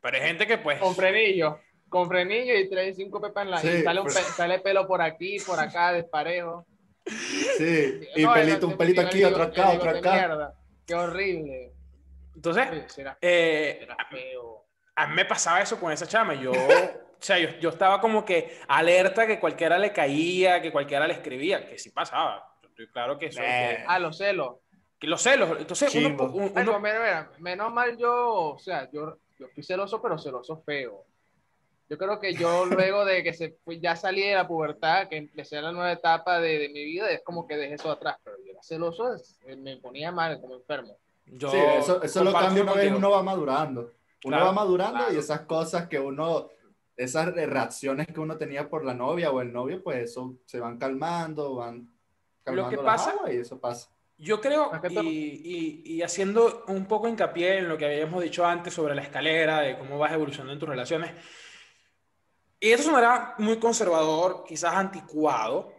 Pero 0.00 0.16
hay 0.16 0.22
gente 0.22 0.46
que 0.46 0.56
pues... 0.56 0.78
Con 0.80 0.94
frenillo, 0.94 1.60
con 1.90 2.08
frenillo 2.08 2.54
y 2.54 2.70
trae 2.70 2.94
cinco 2.94 3.20
pepas 3.20 3.44
en 3.44 3.50
la... 3.50 3.58
Sí, 3.58 3.68
y 3.68 3.82
sale, 3.82 4.00
un 4.00 4.06
pe 4.06 4.12
sale 4.12 4.58
pelo 4.60 4.86
por 4.86 5.02
aquí, 5.02 5.38
por 5.46 5.60
acá, 5.60 5.92
desparejo. 5.92 6.66
Sí, 7.04 8.00
y 8.16 8.22
no, 8.22 8.32
pelito, 8.32 8.66
un 8.66 8.76
pelito 8.78 9.02
aquí, 9.02 9.22
otro 9.24 9.42
acá, 9.42 9.72
otro 9.72 9.90
acá. 9.90 10.12
Mierda. 10.12 10.54
Qué 10.86 10.94
horrible. 10.94 11.72
Entonces, 12.34 12.66
sí, 12.70 12.80
será, 12.88 13.18
eh, 13.20 13.76
será 13.80 13.96
a 14.94 15.06
mí 15.06 15.14
me 15.14 15.24
pasaba 15.26 15.60
eso 15.60 15.78
con 15.78 15.92
esa 15.92 16.06
chama. 16.06 16.34
Yo, 16.34 16.52
o 17.22 17.24
sea, 17.24 17.38
yo, 17.38 17.50
yo, 17.60 17.68
estaba 17.68 18.00
como 18.00 18.24
que 18.24 18.58
alerta 18.66 19.28
que 19.28 19.38
cualquiera 19.38 19.78
le 19.78 19.92
caía, 19.92 20.60
que 20.60 20.72
cualquiera 20.72 21.06
le 21.06 21.12
escribía, 21.14 21.64
que 21.68 21.78
sí 21.78 21.90
pasaba. 21.90 22.52
Yo 22.60 22.68
estoy 22.68 22.88
claro 22.88 23.16
que 23.16 23.26
eso... 23.26 23.40
Eh. 23.40 23.84
Ah, 23.86 24.00
los 24.00 24.18
celos. 24.18 24.56
Que 24.98 25.06
los 25.06 25.22
celos. 25.22 25.56
Entonces, 25.56 25.94
uno, 25.94 26.08
uno, 26.08 26.52
uno... 26.52 26.80
Mira, 26.80 26.98
mira, 26.98 27.32
menos 27.38 27.72
mal 27.72 27.96
yo, 27.96 28.54
o 28.54 28.58
sea, 28.58 28.90
yo, 28.90 29.18
yo 29.38 29.46
fui 29.54 29.62
celoso, 29.62 30.02
pero 30.02 30.18
celoso 30.18 30.64
feo. 30.66 31.04
Yo 31.88 31.96
creo 31.96 32.18
que 32.18 32.34
yo 32.34 32.66
luego 32.66 33.04
de 33.04 33.22
que 33.22 33.32
se, 33.32 33.56
ya 33.80 33.94
salí 33.94 34.22
de 34.22 34.34
la 34.34 34.48
pubertad, 34.48 35.06
que 35.08 35.18
empecé 35.18 35.62
la 35.62 35.70
nueva 35.70 35.92
etapa 35.92 36.40
de, 36.40 36.58
de 36.58 36.70
mi 36.70 36.84
vida, 36.84 37.08
es 37.08 37.22
como 37.22 37.46
que 37.46 37.56
dejé 37.56 37.74
eso 37.74 37.92
atrás, 37.92 38.16
pero 38.24 38.36
yo 38.38 38.50
era 38.50 38.62
celoso, 38.64 39.14
me 39.58 39.76
ponía 39.76 40.10
mal, 40.10 40.40
como 40.40 40.56
enfermo. 40.56 40.98
Yo 41.24 41.50
sí, 41.52 41.56
eso, 41.56 42.02
eso 42.02 42.24
lo 42.24 42.32
cambia 42.32 42.64
una 42.64 42.72
vez 42.72 42.92
uno 42.92 43.10
va 43.10 43.22
madurando. 43.22 43.92
Uno 44.24 44.36
claro, 44.36 44.46
va 44.46 44.52
madurando 44.52 44.98
claro. 44.98 45.14
y 45.14 45.18
esas 45.18 45.42
cosas 45.42 45.88
que 45.88 46.00
uno, 46.00 46.48
esas 46.96 47.34
reacciones 47.34 48.06
que 48.06 48.20
uno 48.20 48.36
tenía 48.36 48.68
por 48.68 48.84
la 48.84 48.94
novia 48.94 49.30
o 49.30 49.40
el 49.40 49.52
novio, 49.52 49.82
pues 49.82 50.10
eso 50.10 50.38
se 50.44 50.60
van 50.60 50.78
calmando, 50.78 51.56
van 51.56 51.88
calmando 52.44 52.70
lo 52.70 52.76
que 52.76 52.84
pasa, 52.84 53.14
y 53.32 53.36
eso 53.36 53.60
pasa. 53.60 53.90
Yo 54.18 54.40
creo, 54.40 54.70
y, 54.88 54.98
y, 54.98 55.82
y, 55.84 56.02
haciendo 56.02 56.64
un 56.68 56.86
poco 56.86 57.08
hincapié 57.08 57.58
en 57.58 57.68
lo 57.68 57.76
que 57.76 57.86
habíamos 57.86 58.22
dicho 58.22 58.46
antes 58.46 58.72
sobre 58.72 58.94
la 58.94 59.02
escalera, 59.02 59.60
de 59.60 59.76
cómo 59.76 59.98
vas 59.98 60.12
evolucionando 60.12 60.52
en 60.52 60.58
tus 60.60 60.68
relaciones, 60.68 61.12
y 62.60 62.70
eso 62.70 62.84
sonará 62.84 63.34
muy 63.38 63.58
conservador, 63.58 64.44
quizás 64.46 64.74
anticuado, 64.74 65.72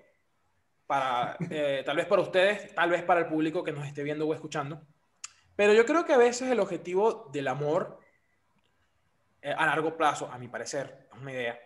para, 0.86 1.38
eh, 1.50 1.82
tal 1.86 1.96
vez 1.96 2.06
para 2.06 2.22
ustedes, 2.22 2.76
tal 2.76 2.90
vez 2.90 3.04
para 3.04 3.22
el 3.22 3.28
público 3.28 3.64
que 3.64 3.72
nos 3.72 3.88
esté 3.88 4.04
viendo 4.04 4.28
o 4.28 4.34
escuchando. 4.34 4.82
Pero 5.56 5.74
yo 5.74 5.86
creo 5.86 6.06
que 6.06 6.14
a 6.14 6.18
veces 6.18 6.52
el 6.52 6.60
objetivo 6.60 7.30
del 7.32 7.48
amor 7.48 8.00
a 9.44 9.66
largo 9.66 9.96
plazo, 9.98 10.30
a 10.32 10.38
mi 10.38 10.48
parecer, 10.48 11.08
es 11.14 11.22
una 11.22 11.32
idea, 11.32 11.60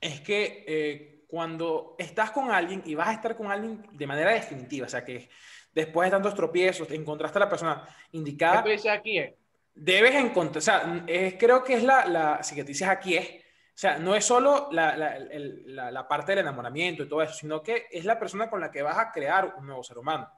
es 0.00 0.20
que 0.20 0.64
eh, 0.66 1.24
cuando 1.26 1.94
estás 1.98 2.30
con 2.30 2.50
alguien 2.50 2.82
y 2.84 2.94
vas 2.94 3.08
a 3.08 3.12
estar 3.12 3.36
con 3.36 3.50
alguien 3.50 3.86
de 3.92 4.06
manera 4.06 4.32
definitiva, 4.32 4.86
o 4.86 4.90
sea 4.90 5.04
que 5.04 5.28
después 5.72 6.06
de 6.06 6.10
tantos 6.10 6.34
tropiezos 6.34 6.90
encontraste 6.90 7.38
a 7.38 7.40
la 7.40 7.48
persona 7.48 7.88
indicada. 8.12 8.62
¿Qué 8.62 8.70
dices 8.70 8.90
aquí? 8.90 9.18
Eh? 9.18 9.36
Debes 9.74 10.14
encontrar, 10.14 10.58
o 10.58 10.60
sea, 10.60 11.04
es, 11.06 11.34
creo 11.38 11.62
que 11.62 11.74
es 11.74 11.82
la, 11.82 12.06
la, 12.06 12.42
si 12.42 12.54
que 12.54 12.64
te 12.64 12.68
dices 12.68 12.88
aquí 12.88 13.16
es, 13.16 13.28
o 13.28 13.80
sea, 13.80 13.98
no 13.98 14.16
es 14.16 14.24
solo 14.24 14.68
la, 14.72 14.96
la, 14.96 15.16
el, 15.16 15.76
la, 15.76 15.90
la, 15.92 16.08
parte 16.08 16.32
del 16.32 16.40
enamoramiento 16.40 17.04
y 17.04 17.08
todo 17.08 17.22
eso, 17.22 17.34
sino 17.34 17.62
que 17.62 17.86
es 17.92 18.04
la 18.04 18.18
persona 18.18 18.50
con 18.50 18.60
la 18.60 18.72
que 18.72 18.82
vas 18.82 18.98
a 18.98 19.12
crear 19.12 19.54
un 19.56 19.66
nuevo 19.66 19.84
ser 19.84 19.98
humano. 19.98 20.28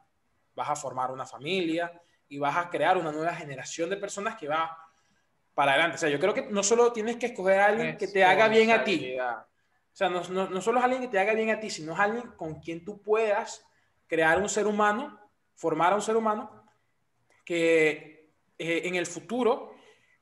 Vas 0.55 0.69
a 0.69 0.77
formar 0.77 1.11
una 1.11 1.25
familia 1.25 1.91
y 2.29 2.39
vas 2.39 2.57
a 2.57 2.69
crear 2.69 2.99
una 2.99 3.13
nueva 3.13 3.35
generación 3.35 3.89
de 3.89 3.97
personas 3.97 4.37
que 4.37 4.47
va 4.47 4.77
para 5.55 5.73
adelante. 5.73 5.97
O 5.97 5.99
sea, 5.99 6.09
yo 6.09 6.19
creo 6.19 6.35
que 6.35 6.43
no 6.43 6.63
solo 6.63 6.93
tienes 6.93 7.17
que 7.17 7.27
escoger 7.27 7.61
a 7.61 7.67
alguien 7.67 7.97
que 7.97 8.09
te 8.09 8.25
haga 8.25 8.49
bien 8.49 8.71
a 8.71 8.85
ti. 8.85 9.17
O 9.19 9.97
sea, 9.97 10.09
no, 10.09 10.23
no, 10.29 10.49
no 10.49 10.61
solo 10.61 10.79
es 10.79 10.85
alguien 10.85 11.03
que 11.03 11.09
te 11.09 11.19
haga 11.19 11.35
bien 11.35 11.51
a 11.51 11.61
ti, 11.61 11.71
sino 11.71 11.93
es 11.93 11.99
alguien 11.99 12.29
con 12.37 12.61
quien 12.61 12.85
tú 12.85 13.03
puedas 13.03 13.67
crear 14.07 14.41
un 14.41 14.49
ser 14.49 14.67
humano, 14.67 15.19
formar 15.55 15.93
a 15.93 15.97
un 15.97 16.03
ser 16.03 16.17
humano 16.17 16.65
que 17.45 18.31
eh, 18.59 18.83
en 18.85 18.95
el 18.95 19.07
futuro 19.07 19.75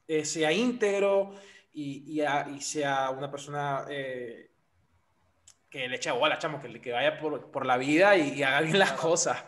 eh, 0.07 0.25
sea 0.25 0.53
íntegro, 0.53 1.35
y, 1.79 2.03
y, 2.13 2.21
a, 2.23 2.49
y 2.49 2.61
sea 2.61 3.11
una 3.11 3.31
persona 3.31 3.85
eh, 3.89 4.51
que 5.71 5.87
le 5.87 5.95
eche 5.95 6.11
bola, 6.11 6.37
chamo, 6.37 6.61
que, 6.61 6.81
que 6.81 6.91
vaya 6.91 7.17
por, 7.21 7.53
por 7.53 7.65
la 7.65 7.77
vida 7.77 8.17
y, 8.17 8.35
y, 8.35 8.43
haga 8.43 8.63
bien 8.63 8.81
las 8.81 8.93
cosas. 8.93 9.45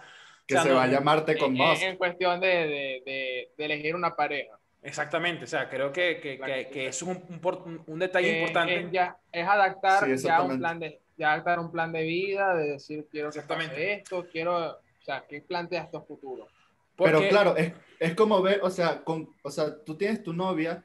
Que 0.47 0.55
o 0.55 0.59
sea, 0.59 0.63
se 0.63 0.69
no, 0.69 0.77
vaya 0.77 0.99
a 0.99 1.01
amarte 1.01 1.37
con 1.37 1.57
más. 1.57 1.83
En, 1.83 1.89
en, 1.89 1.97
cuestión 1.97 2.41
de, 2.41 2.47
de, 2.47 3.03
de, 3.05 3.53
de, 3.57 3.65
elegir 3.65 3.97
una 3.97 4.15
pareja. 4.15 4.60
Exactamente, 4.83 5.45
o 5.45 5.47
sea, 5.47 5.69
creo 5.69 5.93
que, 5.93 6.21
que, 6.21 6.39
que, 6.39 6.69
que 6.73 6.87
es 6.87 7.03
un, 7.03 7.23
un, 7.29 7.85
un 7.87 7.99
detalle 7.99 8.31
eh, 8.31 8.39
importante. 8.41 8.77
Eh, 8.77 8.89
ya, 8.91 9.17
es 9.31 9.47
adaptar 9.47 10.05
sí, 10.07 10.27
ya 10.27 10.43
un 10.43 10.59
plan 10.59 10.79
de 10.79 11.01
ya 11.19 11.33
adaptar 11.33 11.59
un 11.59 11.71
plan 11.71 11.93
de 11.93 12.03
vida, 12.03 12.55
de 12.55 12.71
decir 12.71 13.07
quiero 13.11 13.31
que 13.31 13.43
pase 13.43 13.93
esto, 13.93 14.27
quiero, 14.33 14.57
o 14.57 15.05
sea, 15.05 15.25
¿qué 15.29 15.43
planteas 15.43 15.91
tu 15.91 16.01
futuro? 16.01 16.49
Porque... 16.97 17.13
Pero 17.13 17.29
claro, 17.29 17.57
es, 17.57 17.75
es 17.99 18.15
como 18.15 18.41
ver, 18.41 18.61
o 18.63 18.71
sea, 18.71 19.05
con, 19.05 19.29
o 19.43 19.51
sea, 19.51 19.77
tú 19.85 19.97
tienes 19.97 20.23
tu 20.23 20.33
novia 20.33 20.83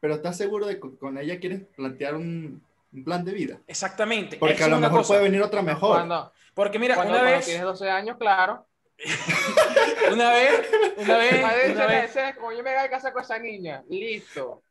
pero 0.00 0.14
¿estás 0.14 0.36
seguro 0.36 0.66
de 0.66 0.78
que 0.78 0.96
con 0.96 1.18
ella 1.18 1.40
quieres 1.40 1.62
plantear 1.76 2.14
un, 2.14 2.62
un 2.92 3.04
plan 3.04 3.24
de 3.24 3.32
vida? 3.32 3.58
Exactamente. 3.66 4.36
Porque 4.36 4.62
a 4.62 4.68
lo 4.68 4.78
mejor 4.78 4.98
cosa. 4.98 5.08
puede 5.08 5.22
venir 5.22 5.42
otra 5.42 5.62
mejor. 5.62 5.96
Cuando, 5.96 6.32
Porque 6.54 6.78
mira, 6.78 6.94
cuando, 6.94 7.14
una 7.14 7.22
cuando 7.22 7.36
vez... 7.36 7.46
tienes 7.46 7.64
12 7.64 7.90
años, 7.90 8.16
claro. 8.16 8.64
una 10.12 10.32
vez, 10.32 10.70
una 10.96 11.18
vez, 11.18 11.70
una 11.72 11.86
vez. 11.86 12.16
como 12.36 12.52
yo 12.52 12.62
me 12.62 12.74
voy 12.74 12.84
a 12.84 12.90
casa 12.90 13.12
con 13.12 13.22
esa 13.22 13.38
niña, 13.38 13.82
listo. 13.88 14.62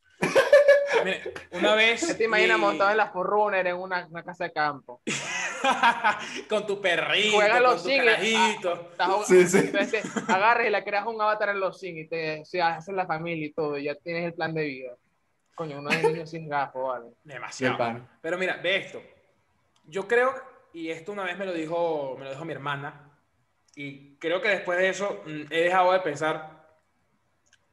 Mire, 1.03 1.33
una 1.51 1.75
vez. 1.75 2.17
te 2.17 2.23
imaginas 2.25 2.57
y... 2.57 2.61
montado 2.61 2.91
en 2.91 2.97
la 2.97 3.09
Forrunner 3.09 3.67
en 3.67 3.75
una, 3.75 4.05
una, 4.09 4.23
casa 4.23 4.45
de 4.45 4.51
campo? 4.51 5.01
con 6.49 6.65
tu 6.65 6.81
perrito, 6.81 7.37
Juega 7.37 7.55
con 7.55 7.63
los 7.63 7.83
tu 7.83 7.89
carajito. 7.89 8.91
Ah, 8.97 9.19
sí, 9.25 9.47
sí. 9.47 9.57
Entonces, 9.59 10.05
agarras 10.27 10.67
y 10.67 10.69
le 10.71 10.83
creas 10.83 11.05
un 11.05 11.21
avatar 11.21 11.49
en 11.49 11.59
los 11.59 11.79
sing 11.79 11.97
y 11.97 12.07
te 12.07 12.43
se 12.45 12.61
haces 12.61 12.93
la 12.93 13.05
familia 13.05 13.47
y 13.47 13.53
todo, 13.53 13.77
y 13.77 13.83
ya 13.83 13.95
tienes 13.95 14.25
el 14.25 14.33
plan 14.33 14.53
de 14.53 14.63
vida. 14.63 14.95
Coño, 15.55 15.79
uno 15.79 15.89
de 15.89 16.03
niños 16.03 16.29
sin 16.29 16.49
gafo, 16.49 16.87
vale. 16.87 17.07
Demasiado. 17.23 18.01
Pero 18.21 18.37
mira, 18.37 18.57
ve 18.57 18.77
esto. 18.77 19.01
Yo 19.85 20.07
creo, 20.07 20.33
y 20.73 20.89
esto 20.89 21.11
una 21.11 21.23
vez 21.23 21.37
me 21.37 21.45
lo 21.45 21.53
dijo, 21.53 22.15
me 22.19 22.25
lo 22.25 22.31
dijo 22.31 22.45
mi 22.45 22.53
hermana, 22.53 23.06
y 23.79 24.17
creo 24.17 24.41
que 24.41 24.49
después 24.49 24.79
de 24.79 24.89
eso 24.89 25.21
mm, 25.27 25.53
he 25.53 25.61
dejado 25.61 25.93
de 25.93 25.99
pensar 25.99 26.67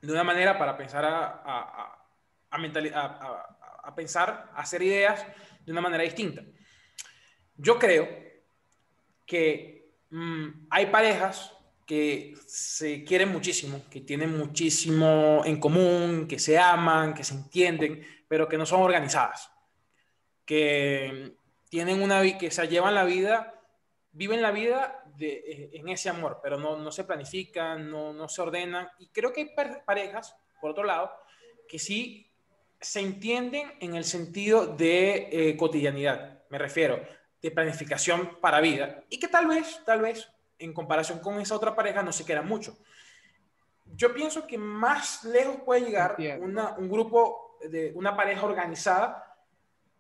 de 0.03 0.13
una 0.13 0.23
manera 0.23 0.59
para 0.59 0.77
pensar 0.77 1.03
a, 1.03 1.43
a, 1.43 2.09
a, 2.51 2.59
a, 2.59 3.81
a 3.85 3.95
pensar, 3.95 4.51
a 4.55 4.61
hacer 4.61 4.83
ideas 4.83 5.27
de 5.65 5.73
una 5.73 5.81
manera 5.81 6.05
distinta. 6.05 6.43
Yo 7.57 7.79
creo 7.79 8.07
que 9.25 9.95
mmm, 10.11 10.67
hay 10.69 10.87
parejas 10.87 11.57
que 11.87 12.35
se 12.47 13.03
quieren 13.05 13.31
muchísimo, 13.31 13.81
que 13.91 14.03
tienen 14.03 14.37
muchísimo 14.37 15.41
en 15.47 15.59
común, 15.59 16.29
que 16.29 16.39
se 16.39 16.59
aman, 16.59 17.15
que 17.15 17.25
se 17.25 17.33
entienden, 17.33 18.07
pero 18.29 18.47
que 18.47 18.59
no 18.59 18.67
son 18.67 18.83
organizadas, 18.83 19.51
que 20.45 21.35
tienen 21.71 22.03
una 22.03 22.21
que 22.39 22.51
se 22.51 22.69
llevan 22.69 22.95
la 22.95 23.05
vida, 23.05 23.59
viven 24.13 24.43
la 24.43 24.51
vida 24.51 25.04
de, 25.17 25.33
eh, 25.47 25.71
en 25.75 25.89
ese 25.89 26.09
amor, 26.09 26.41
pero 26.43 26.59
no, 26.59 26.77
no 26.77 26.91
se 26.91 27.05
planifican, 27.05 27.91
no, 27.91 28.13
no, 28.13 28.29
se 28.29 28.43
ordenan. 28.43 28.89
Y 28.99 29.09
creo 29.09 29.33
que 29.33 29.41
hay 29.43 29.81
parejas, 29.85 30.37
por 30.61 30.71
otro 30.71 30.85
lado, 30.85 31.11
que 31.69 31.79
sí 31.79 32.31
se 32.81 33.01
entienden 33.01 33.73
en 33.81 33.95
el 33.95 34.05
sentido 34.05 34.67
de 34.67 35.29
eh, 35.31 35.57
cotidianidad, 35.57 36.43
me 36.51 36.59
refiero, 36.59 37.03
de 37.41 37.51
planificación 37.51 38.39
para 38.41 38.61
vida, 38.61 39.03
y 39.09 39.19
que 39.19 39.29
tal 39.29 39.47
vez, 39.47 39.81
tal 39.85 40.01
vez, 40.01 40.31
en 40.59 40.73
comparación 40.73 41.19
con 41.19 41.41
esa 41.41 41.57
otra 41.57 41.75
pareja 41.75 42.03
no 42.03 42.13
se 42.13 42.25
queda 42.25 42.43
mucho. 42.43 42.79
Yo 43.97 44.15
pienso 44.15 44.47
que 44.47 44.59
más 44.59 45.25
lejos 45.25 45.59
puede 45.65 45.83
llegar 45.83 46.17
una, 46.41 46.73
un 46.73 46.89
grupo 46.89 47.59
de 47.69 47.93
una 47.95 48.17
pareja 48.17 48.45
organizada 48.45 49.37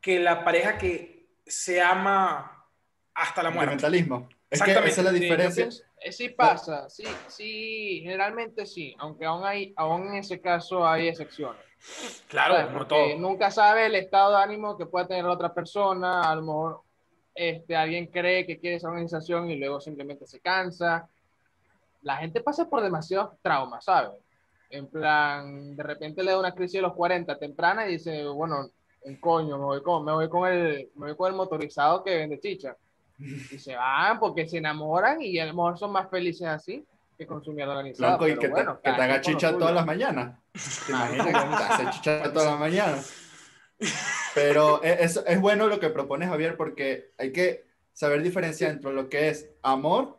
que 0.01 0.19
la 0.19 0.45
pareja 0.45 0.79
que 0.79 1.29
se 1.47 1.81
ama 1.81 2.67
hasta 3.15 3.43
la 3.43 3.51
muerte. 3.51 3.87
El 3.87 4.34
mentalismo. 4.61 4.79
Es 4.79 4.85
que 4.85 4.91
esa 4.91 5.01
es 5.01 5.05
la 5.05 5.13
diferencia. 5.13 5.71
Sí, 5.71 6.13
sí 6.13 6.29
pasa, 6.31 6.89
sí, 6.91 7.05
sí, 7.29 8.01
generalmente 8.03 8.67
sí, 8.67 8.95
aunque 8.99 9.25
aún, 9.25 9.45
hay, 9.45 9.73
aún 9.77 10.09
en 10.09 10.15
ese 10.17 10.41
caso 10.41 10.87
hay 10.87 11.09
excepciones. 11.09 11.63
Claro, 12.29 12.71
no 12.71 12.87
todo. 12.87 13.17
Nunca 13.19 13.51
sabe 13.51 13.87
el 13.87 13.95
estado 13.95 14.37
de 14.37 14.43
ánimo 14.43 14.77
que 14.77 14.87
pueda 14.87 15.07
tener 15.07 15.25
la 15.25 15.33
otra 15.33 15.53
persona, 15.53 16.23
a 16.23 16.35
lo 16.35 16.43
mejor 16.43 16.81
este, 17.35 17.75
alguien 17.75 18.07
cree 18.07 18.47
que 18.47 18.59
quiere 18.59 18.77
esa 18.77 18.89
organización 18.89 19.51
y 19.51 19.57
luego 19.57 19.81
simplemente 19.81 20.27
se 20.27 20.41
cansa. 20.41 21.09
La 22.03 22.17
gente 22.17 22.41
pasa 22.41 22.69
por 22.69 22.83
demasiados 22.83 23.37
traumas, 23.43 23.85
¿sabes? 23.85 24.13
En 24.71 24.87
plan, 24.89 25.77
de 25.77 25.83
repente 25.83 26.23
le 26.23 26.31
da 26.33 26.39
una 26.39 26.55
crisis 26.55 26.75
de 26.75 26.83
los 26.83 26.95
40 26.95 27.39
temprana 27.39 27.87
y 27.87 27.93
dice, 27.93 28.25
bueno, 28.27 28.71
un 29.03 29.17
coño, 29.17 29.59
me 29.59 29.65
voy 29.65 29.83
con, 29.83 30.05
me 30.05 30.13
voy 30.13 30.29
con, 30.29 30.51
el, 30.51 30.91
me 30.95 31.09
voy 31.09 31.17
con 31.17 31.31
el 31.31 31.37
motorizado 31.37 32.03
que 32.03 32.17
vende 32.17 32.41
chicha. 32.41 32.77
Y 33.19 33.59
se 33.59 33.77
van 33.77 34.19
porque 34.19 34.47
se 34.49 34.59
enamoran 34.59 35.23
y 35.23 35.39
a 35.39 35.47
lo 35.47 35.55
mejor 35.55 35.79
son 35.79 35.93
más 35.93 36.11
felices 36.11 36.47
así 36.47 36.85
que 37.17 37.27
con 37.27 37.45
su 37.45 37.53
mierda 37.53 37.73
organizada. 37.73 38.13
Loco, 38.13 38.27
y 38.27 38.35
que, 38.35 38.41
te- 38.41 38.49
bueno, 38.49 38.77
que 38.77 38.83
cada 38.83 38.97
te 38.97 39.03
haga 39.03 39.21
chicha 39.21 39.53
todas 39.53 39.73
las 39.75 39.87
mañanas. 39.87 40.37
¿Te 40.87 40.93
imaginas 40.93 41.27
que 41.27 41.33
te 41.33 41.37
hace 41.63 41.91
chicha 41.91 42.23
todas 42.33 42.51
las 42.51 42.59
mañanas? 42.59 43.13
Pero 44.35 44.83
e- 44.83 45.05
es, 45.05 45.23
es 45.27 45.41
bueno 45.41 45.67
lo 45.69 45.79
que 45.79 45.91
propone 45.91 46.27
Javier 46.27 46.57
porque 46.57 47.13
hay 47.19 47.33
que 47.33 47.67
saber 47.93 48.23
diferenciar 48.23 48.73
entre 48.73 48.93
lo 48.93 49.09
que 49.09 49.29
es 49.29 49.49
amor 49.63 50.19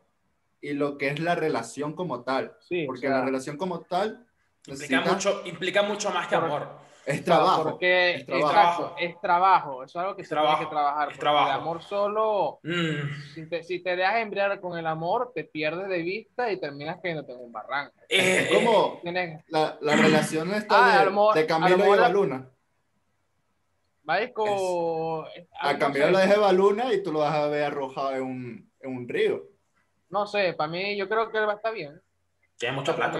y 0.61 0.73
lo 0.73 0.97
que 0.97 1.09
es 1.09 1.19
la 1.19 1.35
relación 1.35 1.93
como 1.93 2.21
tal. 2.23 2.55
Sí, 2.61 2.85
Porque 2.85 3.07
o 3.07 3.11
sea, 3.11 3.19
la 3.19 3.25
relación 3.25 3.57
como 3.57 3.81
tal 3.81 4.25
Implica 4.67 5.01
necesita- 5.01 5.11
mucho, 5.13 5.41
implica 5.45 5.83
mucho 5.83 6.09
más 6.11 6.27
que 6.27 6.35
Por- 6.37 6.45
amor. 6.45 6.84
Es 7.05 7.23
trabajo. 7.23 7.63
Porque, 7.63 8.15
es 8.15 8.25
trabajo. 8.25 8.49
exacto, 8.51 8.95
es 8.99 9.21
trabajo, 9.21 9.83
eso 9.83 9.99
es 9.99 10.03
algo 10.03 10.15
que 10.15 10.21
Es 10.23 10.27
se 10.27 10.35
trabajo, 10.35 10.55
tiene 10.57 10.69
que 10.69 10.73
trabajar. 10.75 11.01
es 11.03 11.07
porque 11.07 11.19
trabajo. 11.19 11.47
El 11.49 11.53
amor 11.55 11.81
solo, 11.83 12.59
Mm. 12.63 13.33
si 13.33 13.49
te, 13.49 13.63
si 13.63 13.79
te 13.83 13.95
dejas 13.95 14.15
embriagar 14.17 14.59
con 14.59 14.77
el 14.77 14.87
amor, 14.87 15.31
te 15.33 15.43
pierdes 15.43 15.87
de 15.87 15.99
vista 16.01 16.51
y 16.51 16.59
terminas 16.59 16.97
cayéndote 17.01 17.33
en 17.33 17.39
un 17.39 17.51
barranco. 17.51 17.93
Eh, 18.09 18.47
Es 18.49 18.57
como 18.57 18.99
Tienes, 19.03 19.43
la, 19.49 19.77
la 19.81 19.95
relación 19.95 20.51
Ah, 20.53 20.57
esta 20.57 20.99
a 21.01 21.05
de, 21.05 21.09
mejor- 21.11 21.33
de 21.35 21.39
a 21.39 21.43
lo 21.43 21.47
Camilo 21.47 21.75
y 21.75 21.79
mejor 21.79 21.97
la- 21.97 22.03
Evaluna. 22.05 22.49
Marico, 24.03 25.25
A 25.59 25.73
no 25.73 25.79
Camilo 25.79 26.11
lo 26.11 26.17
deja 26.19 26.35
Evaluna 26.35 26.93
y 26.93 27.01
tú 27.01 27.11
lo 27.11 27.19
vas 27.19 27.33
a 27.33 27.47
ver 27.47 27.63
arrojado 27.63 28.11
en 28.15 28.21
un, 28.23 28.71
en 28.81 28.95
un 28.97 29.09
río. 29.09 29.43
No 30.09 30.27
sé, 30.27 30.53
para 30.53 30.69
mí 30.71 30.95
yo 30.95 31.09
creo 31.09 31.31
que 31.31 31.39
él 31.39 31.47
va 31.47 31.53
a 31.53 31.55
estar 31.55 31.73
bien. 31.73 31.99
Tiene 32.57 32.75
mucho 32.75 32.95
plata. 32.95 33.17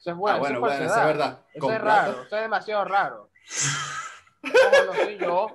Eso 0.00 0.10
es 0.10 0.16
bueno, 0.16 0.36
ah, 0.36 0.38
bueno, 0.40 0.56
eso 0.58 0.66
es 0.66 0.78
bueno, 0.78 0.84
eso 0.86 1.00
es 1.00 1.06
verdad. 1.06 1.38
Eso 1.54 1.60
Con 1.60 1.74
es 1.74 1.80
plata- 1.80 2.06
raro, 2.08 2.22
eso 2.22 2.36
es 2.36 2.42
demasiado 2.42 2.84
raro. 2.84 3.30
No 4.42 4.94
soy 4.94 5.18
yo, 5.18 5.46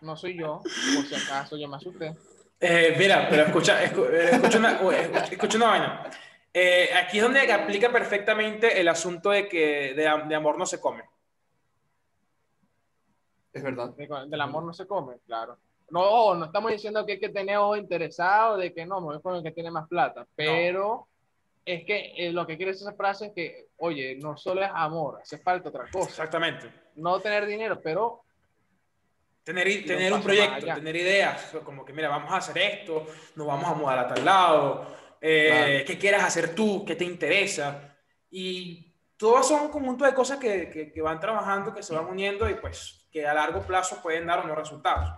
no 0.00 0.16
soy 0.16 0.38
yo, 0.38 0.60
por 0.62 1.04
si 1.06 1.14
acaso 1.16 1.56
yo 1.56 1.66
me 1.68 1.76
asusté. 1.76 2.14
Eh, 2.60 2.94
mira, 2.96 3.26
pero 3.28 3.42
escucha, 3.42 3.82
escu- 3.84 4.08
eh, 4.10 4.30
escucha, 4.32 4.58
una, 4.58 4.72
escucha- 5.28 5.56
una 5.56 5.66
vaina. 5.66 6.10
Eh, 6.54 6.90
aquí 6.94 7.18
es 7.18 7.22
donde 7.24 7.52
aplica 7.52 7.90
perfectamente 7.90 8.80
el 8.80 8.86
asunto 8.88 9.30
de 9.30 9.48
que 9.48 9.94
de, 9.94 10.22
de 10.28 10.34
amor 10.36 10.56
no 10.56 10.66
se 10.66 10.80
come. 10.80 11.02
Es 13.52 13.62
verdad. 13.62 13.90
De- 13.96 14.08
Del 14.28 14.40
amor 14.40 14.62
no 14.62 14.72
se 14.72 14.86
come, 14.86 15.16
claro. 15.26 15.58
No, 15.90 16.34
no 16.34 16.44
estamos 16.44 16.70
diciendo 16.70 17.04
que 17.04 17.12
hay 17.12 17.20
que 17.20 17.30
tener 17.30 17.56
ojo 17.56 17.76
interesado, 17.76 18.56
de 18.56 18.72
que 18.72 18.86
no, 18.86 19.00
me 19.00 19.06
voy 19.06 19.20
con 19.22 19.34
el 19.36 19.42
que 19.42 19.52
tiene 19.52 19.70
más 19.70 19.88
plata, 19.88 20.26
pero 20.36 21.08
es 21.72 21.84
que 21.84 22.14
eh, 22.16 22.32
lo 22.32 22.46
que 22.46 22.56
quiere 22.56 22.72
decir 22.72 22.86
esa 22.88 22.96
frase 22.96 23.26
es 23.26 23.32
que, 23.32 23.68
oye, 23.78 24.16
no 24.16 24.36
solo 24.36 24.62
es 24.64 24.70
amor, 24.72 25.18
hace 25.22 25.38
falta 25.38 25.68
otra 25.68 25.84
cosa. 25.90 26.08
Exactamente. 26.10 26.70
No 26.96 27.20
tener 27.20 27.46
dinero, 27.46 27.80
pero 27.82 28.24
Tener, 29.44 29.64
tener 29.86 30.12
un 30.12 30.22
proyecto, 30.22 30.66
tener 30.66 30.94
ideas, 30.96 31.52
como 31.64 31.82
que 31.84 31.92
mira, 31.94 32.10
vamos 32.10 32.30
a 32.32 32.36
hacer 32.36 32.58
esto, 32.58 33.06
nos 33.34 33.46
vamos 33.46 33.64
a 33.66 33.72
mudar 33.74 33.98
a 33.98 34.06
tal 34.08 34.22
lado, 34.24 34.94
eh, 35.22 35.48
Claro. 35.48 35.84
qué 35.86 35.98
quieres 35.98 36.22
hacer 36.22 36.54
tú, 36.54 36.84
qué 36.84 36.94
te 36.96 37.04
interesa. 37.04 37.96
Y 38.30 38.92
todo 39.16 39.42
son 39.42 39.62
un 39.62 39.68
conjunto 39.70 40.04
de 40.04 40.12
cosas 40.12 40.36
que, 40.38 40.68
que- 40.68 40.92
que 40.92 41.00
van 41.00 41.18
trabajando, 41.18 41.72
que 41.74 41.82
se 41.82 41.94
van 41.94 42.04
uniendo 42.06 42.48
y 42.50 42.54
pues 42.56 43.06
que 43.10 43.26
a 43.26 43.32
largo 43.32 43.62
plazo 43.62 44.02
pueden 44.02 44.26
dar 44.26 44.44
unos 44.44 44.56
resultados. 44.56 45.08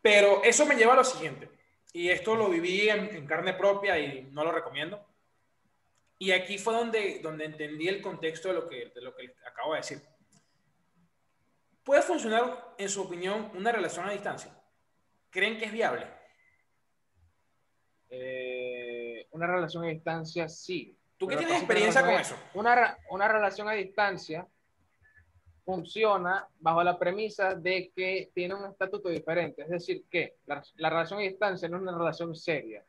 Pero 0.00 0.42
eso 0.44 0.64
me 0.66 0.76
lleva 0.76 0.92
a 0.92 0.96
lo 0.96 1.04
siguiente, 1.04 1.48
y 1.94 2.10
esto 2.10 2.34
lo 2.34 2.50
viví 2.50 2.90
en, 2.90 3.14
en 3.14 3.26
carne 3.26 3.54
propia 3.54 3.98
y 3.98 4.28
no 4.32 4.44
lo 4.44 4.52
recomiendo. 4.52 5.02
Y 6.18 6.32
aquí 6.32 6.58
fue 6.58 6.74
donde, 6.74 7.20
donde 7.22 7.46
entendí 7.46 7.88
el 7.88 8.02
contexto 8.02 8.48
de 8.48 8.54
lo, 8.54 8.68
que, 8.68 8.90
de 8.94 9.00
lo 9.00 9.14
que 9.14 9.34
acabo 9.46 9.72
de 9.72 9.78
decir. 9.78 10.02
¿Puede 11.82 12.02
funcionar, 12.02 12.74
en 12.76 12.88
su 12.88 13.00
opinión, 13.00 13.50
una 13.54 13.72
relación 13.72 14.06
a 14.06 14.12
distancia? 14.12 14.52
¿Creen 15.30 15.56
que 15.56 15.66
es 15.66 15.72
viable? 15.72 16.06
eh, 18.14 19.26
una 19.32 19.46
relación 19.46 19.84
a 19.84 19.88
distancia 19.88 20.48
sí. 20.48 20.96
¿Tú 21.16 21.26
qué 21.26 21.36
tienes 21.36 21.58
experiencia 21.58 22.02
con 22.02 22.14
eso? 22.14 22.36
Una, 22.54 22.98
una 23.10 23.28
relación 23.28 23.68
a 23.68 23.72
distancia 23.72 24.46
funciona 25.64 26.46
bajo 26.60 26.82
la 26.82 26.98
premisa 26.98 27.54
de 27.54 27.90
que 27.94 28.30
tiene 28.34 28.54
un 28.54 28.66
estatuto 28.66 29.08
diferente. 29.08 29.62
Es 29.62 29.70
decir, 29.70 30.04
que 30.10 30.36
la, 30.46 30.62
la 30.76 30.90
relación 30.90 31.20
a 31.20 31.22
distancia 31.22 31.68
no 31.68 31.76
es 31.76 31.82
una 31.82 31.96
relación 31.96 32.34
seria. 32.34 32.84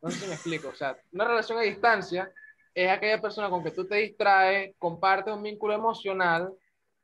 No 0.00 0.10
sé 0.10 0.20
si 0.20 0.26
me 0.26 0.34
explico. 0.34 0.68
O 0.68 0.74
sea, 0.74 0.96
una 1.12 1.26
relación 1.26 1.58
a 1.58 1.62
distancia 1.62 2.32
es 2.74 2.90
aquella 2.90 3.20
persona 3.20 3.50
con 3.50 3.62
que 3.62 3.70
tú 3.70 3.86
te 3.86 3.96
distraes, 3.96 4.74
compartes 4.78 5.34
un 5.34 5.42
vínculo 5.42 5.74
emocional, 5.74 6.52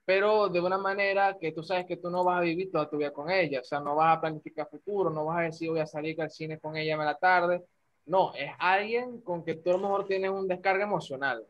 pero 0.05 0.49
de 0.49 0.61
una 0.61 0.79
manera 0.79 1.37
que 1.39 1.53
tú 1.53 1.63
sabes 1.63 1.85
que 1.85 1.99
tú 1.99 2.09
no 2.11 2.25
vas 2.25 2.39
a 2.39 2.43
vivir 2.43 2.71
toda 2.73 2.89
tu 2.89 2.97
vida 2.97 3.13
con 3.13 3.31
ella. 3.31 3.61
O 3.61 3.65
sea, 3.65 3.81
no 3.81 3.95
vas 3.95 4.17
a 4.17 4.21
planificar 4.21 4.69
futuro, 4.69 5.11
no 5.11 5.27
vas 5.27 5.39
a 5.39 5.43
decir 5.43 5.71
voy 5.71 5.81
a 5.81 5.87
salir 5.87 6.21
al 6.23 6.31
cine 6.31 6.59
con 6.59 6.77
ella 6.77 6.95
en 6.95 7.05
la 7.05 7.19
tarde. 7.19 7.63
No, 8.07 8.35
es 8.35 8.51
alguien 8.59 9.21
con 9.21 9.45
que 9.45 9.55
tú 9.57 9.71
a 9.71 9.75
lo 9.75 9.81
mejor 9.81 10.07
tienes 10.07 10.31
un 10.31 10.49
descarga 10.49 10.85
emocional. 10.85 11.47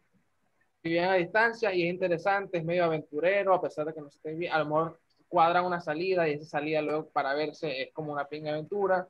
Viven 0.83 1.05
a 1.05 1.15
distancia 1.15 1.73
y 1.75 1.83
es 1.83 1.91
interesante, 1.93 2.59
es 2.59 2.65
medio 2.65 2.85
aventurero, 2.85 3.53
a 3.55 3.61
pesar 3.61 3.87
de 3.87 3.95
que 3.95 4.01
no 4.01 4.11
se 4.11 4.19
esté 4.19 4.35
bien. 4.35 4.53
A 4.53 4.59
lo 4.61 4.67
mejor 4.67 5.01
cuadran 5.29 5.65
una 5.65 5.81
salida 5.81 6.29
y 6.29 6.35
esa 6.35 6.47
salida 6.47 6.81
luego 6.81 7.09
para 7.09 7.35
verse 7.35 7.83
es 7.83 7.93
como 7.93 8.13
una 8.13 8.27
pinga 8.27 8.51
aventura. 8.53 9.07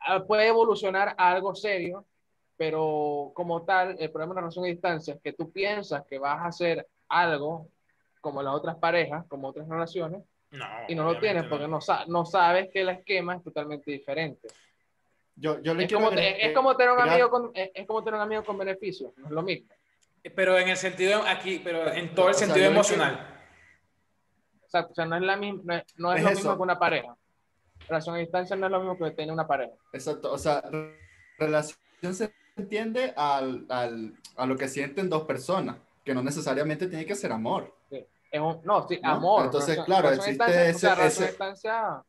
Ah, 0.00 0.24
Puede 0.24 0.48
evolucionar 0.48 1.14
a 1.18 1.30
algo 1.30 1.54
serio, 1.54 2.06
pero 2.56 3.32
como 3.34 3.62
tal, 3.64 3.96
el 3.98 4.10
problema 4.10 4.30
de 4.30 4.32
una 4.32 4.40
relación 4.42 4.64
a 4.64 4.68
distancia 4.68 5.14
es 5.14 5.20
que 5.20 5.32
tú 5.34 5.50
piensas 5.52 6.04
que 6.06 6.18
vas 6.18 6.38
a 6.38 6.46
hacer 6.46 6.86
algo 7.08 7.68
como 8.20 8.42
las 8.42 8.54
otras 8.54 8.76
parejas, 8.76 9.26
como 9.28 9.48
otras 9.48 9.68
relaciones, 9.68 10.22
No. 10.50 10.66
y 10.88 10.94
no 10.94 11.04
lo 11.04 11.18
tienes 11.20 11.44
no. 11.44 11.50
porque 11.50 11.68
no, 11.68 11.80
sa- 11.80 12.04
no 12.06 12.24
sabes 12.24 12.68
que 12.70 12.80
el 12.80 12.88
esquema 12.88 13.36
es 13.36 13.42
totalmente 13.42 13.90
diferente. 13.90 14.48
Yo, 15.36 15.60
yo 15.62 15.74
le 15.74 15.84
Es 15.84 15.92
como, 15.92 16.08
agregar- 16.08 16.34
te- 16.34 16.46
es, 16.48 16.52
como 16.54 16.76
tener 16.76 16.92
un 16.92 17.00
amigo 17.00 17.30
con, 17.30 17.50
es, 17.54 17.70
es 17.74 17.86
como 17.86 18.02
tener 18.02 18.16
un 18.16 18.22
amigo 18.22 18.44
con 18.44 18.58
beneficios, 18.58 19.12
no 19.16 19.26
es 19.26 19.32
lo 19.32 19.42
mismo. 19.42 19.68
Pero 20.34 20.58
en 20.58 20.68
el 20.68 20.76
sentido, 20.76 21.22
aquí, 21.26 21.60
pero 21.64 21.90
en 21.92 22.14
todo 22.14 22.28
el 22.28 22.34
O 22.34 22.38
sea, 22.38 22.46
sentido 22.46 22.70
emocional. 22.70 23.26
Exacto, 24.64 24.92
o 24.92 24.94
sea, 24.94 25.04
no 25.06 25.16
es, 25.16 25.22
la 25.22 25.36
misma, 25.36 25.62
no 25.64 25.74
es, 25.74 25.84
no 25.96 26.12
es 26.12 26.18
Es 26.18 26.24
lo 26.24 26.30
eso. 26.30 26.38
mismo 26.40 26.56
que 26.56 26.62
una 26.62 26.78
pareja. 26.78 27.16
Relación 27.88 28.14
a 28.14 28.18
distancia 28.18 28.56
no 28.56 28.66
es 28.66 28.72
lo 28.72 28.80
mismo 28.80 28.98
que 28.98 29.10
tener 29.12 29.32
una 29.32 29.46
pareja. 29.46 29.72
Exacto, 29.92 30.32
o 30.32 30.38
sea, 30.38 30.60
re- 30.60 30.96
relación 31.38 31.78
se 32.14 32.32
entiende 32.56 33.12
al, 33.16 33.66
al- 33.68 34.14
a 34.36 34.46
lo 34.46 34.56
que 34.56 34.68
sienten 34.68 35.08
dos 35.08 35.24
personas, 35.24 35.76
que 36.04 36.14
no 36.14 36.22
necesariamente 36.22 36.86
tiene 36.86 37.04
que 37.06 37.14
ser 37.14 37.32
amor. 37.32 37.74
Es 37.90 38.40
un, 38.40 38.60
no, 38.62 38.86
sí, 38.86 39.00
¿No? 39.02 39.10
amor. 39.10 39.44
Entonces, 39.46 39.70
relación- 39.76 39.86
claro, 39.86 40.10
relación 40.10 40.34
existe 40.36 40.44
o 40.44 40.52
sea, 40.52 40.68
ese- 40.70 40.86
relación 40.88 41.00
a 41.02 41.06
ese- 41.06 41.26
distancia 41.26 42.04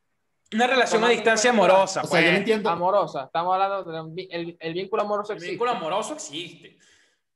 Una 0.53 0.67
relación 0.67 1.03
a 1.03 1.09
distancia 1.09 1.49
amorosa. 1.49 2.01
O 2.01 2.07
sea, 2.07 2.19
yo 2.21 2.27
pues. 2.27 2.37
entiendo. 2.37 2.69
amorosa. 2.69 3.23
Estamos 3.23 3.53
hablando 3.53 3.83
del 4.13 4.27
el, 4.29 4.57
el 4.59 4.73
vínculo 4.73 5.01
amoroso 5.01 5.31
El 5.31 5.37
existe. 5.37 5.51
vínculo 5.53 5.71
amoroso 5.71 6.13
existe. 6.13 6.77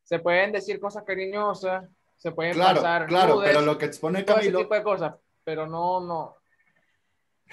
Se 0.05 0.19
pueden 0.19 0.51
decir 0.53 0.79
cosas 0.79 1.03
cariñosas, 1.03 1.83
se 2.15 2.31
pueden 2.31 2.53
Claro, 2.53 2.75
pasar 2.81 3.07
claro, 3.07 3.35
nudes, 3.35 3.49
pero 3.49 3.61
lo 3.65 3.77
que 3.77 3.85
expone 3.85 4.23
todo 4.23 4.37
ese 4.37 4.45
Camilo, 4.45 4.59
tipo 4.59 4.75
de 4.75 4.83
cosas, 4.83 5.15
pero 5.43 5.67
no, 5.67 5.99
no, 5.99 6.35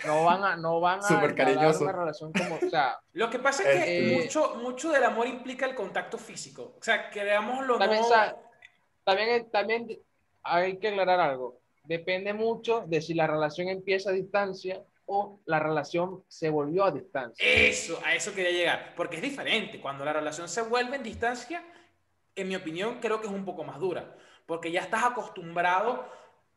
no 0.06 0.24
van 0.24 0.44
a, 0.44 0.56
no 0.56 0.78
van 0.80 0.98
a 1.00 1.02
Súper 1.02 1.30
entablar 1.30 1.54
cariñoso. 1.56 1.82
una 1.84 1.92
relación 1.92 2.32
como, 2.32 2.56
o 2.56 2.70
sea, 2.70 2.98
Lo 3.14 3.28
que 3.30 3.38
pasa 3.38 3.62
es 3.70 3.84
que 3.84 3.98
Eh, 3.98 4.22
mucho, 4.22 4.54
mucho 4.56 4.90
del 4.92 5.02
amor 5.04 5.26
implica 5.26 5.66
el 5.66 5.74
contacto 5.74 6.18
físico. 6.18 6.74
O 6.78 6.82
sea, 6.82 7.10
creámoslo 7.10 7.78
También 7.78 8.02
no... 8.02 8.08
sa- 8.08 8.36
también, 9.04 9.50
también 9.50 9.88
hay 10.44 10.76
que 10.78 10.88
aclarar 10.88 11.18
algo. 11.20 11.58
Depende 11.84 12.32
mucho 12.34 12.84
de 12.86 13.00
si 13.00 13.14
la 13.14 13.26
relación 13.26 13.68
empieza 13.68 14.10
a 14.10 14.12
distancia 14.12 14.80
o 15.06 15.40
la 15.46 15.58
relación 15.58 16.22
se 16.28 16.48
volvió 16.50 16.84
a 16.84 16.92
distancia. 16.92 17.44
Eso, 17.44 17.98
a 18.04 18.14
eso 18.14 18.32
quería 18.32 18.52
llegar. 18.52 18.92
Porque 18.96 19.16
es 19.16 19.22
diferente. 19.22 19.80
Cuando 19.80 20.04
la 20.04 20.12
relación 20.12 20.48
se 20.48 20.62
vuelve 20.62 20.94
en 20.96 21.02
distancia, 21.02 21.64
en 22.34 22.48
mi 22.48 22.56
opinión, 22.56 22.98
creo 23.00 23.20
que 23.20 23.26
es 23.26 23.32
un 23.32 23.44
poco 23.44 23.64
más 23.64 23.78
dura. 23.78 24.14
Porque 24.46 24.70
ya 24.72 24.80
estás 24.80 25.04
acostumbrado 25.04 26.08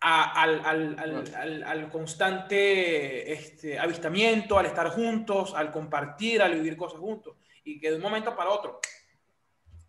a- 0.02 0.42
al, 0.42 0.62
al- 0.66 1.00
al- 1.00 1.36
al- 1.36 1.64
al 1.64 1.90
constante 1.90 3.32
este, 3.32 3.80
avistamiento, 3.80 4.58
al 4.58 4.66
estar 4.66 4.90
juntos, 4.90 5.54
al 5.56 5.72
compartir, 5.72 6.42
al 6.42 6.54
vivir 6.54 6.76
cosas 6.78 7.00
juntos. 7.00 7.36
Y 7.64 7.80
que 7.80 7.90
de 7.90 7.96
un 7.98 8.02
momento 8.02 8.36
para 8.36 8.50
otro 8.52 8.80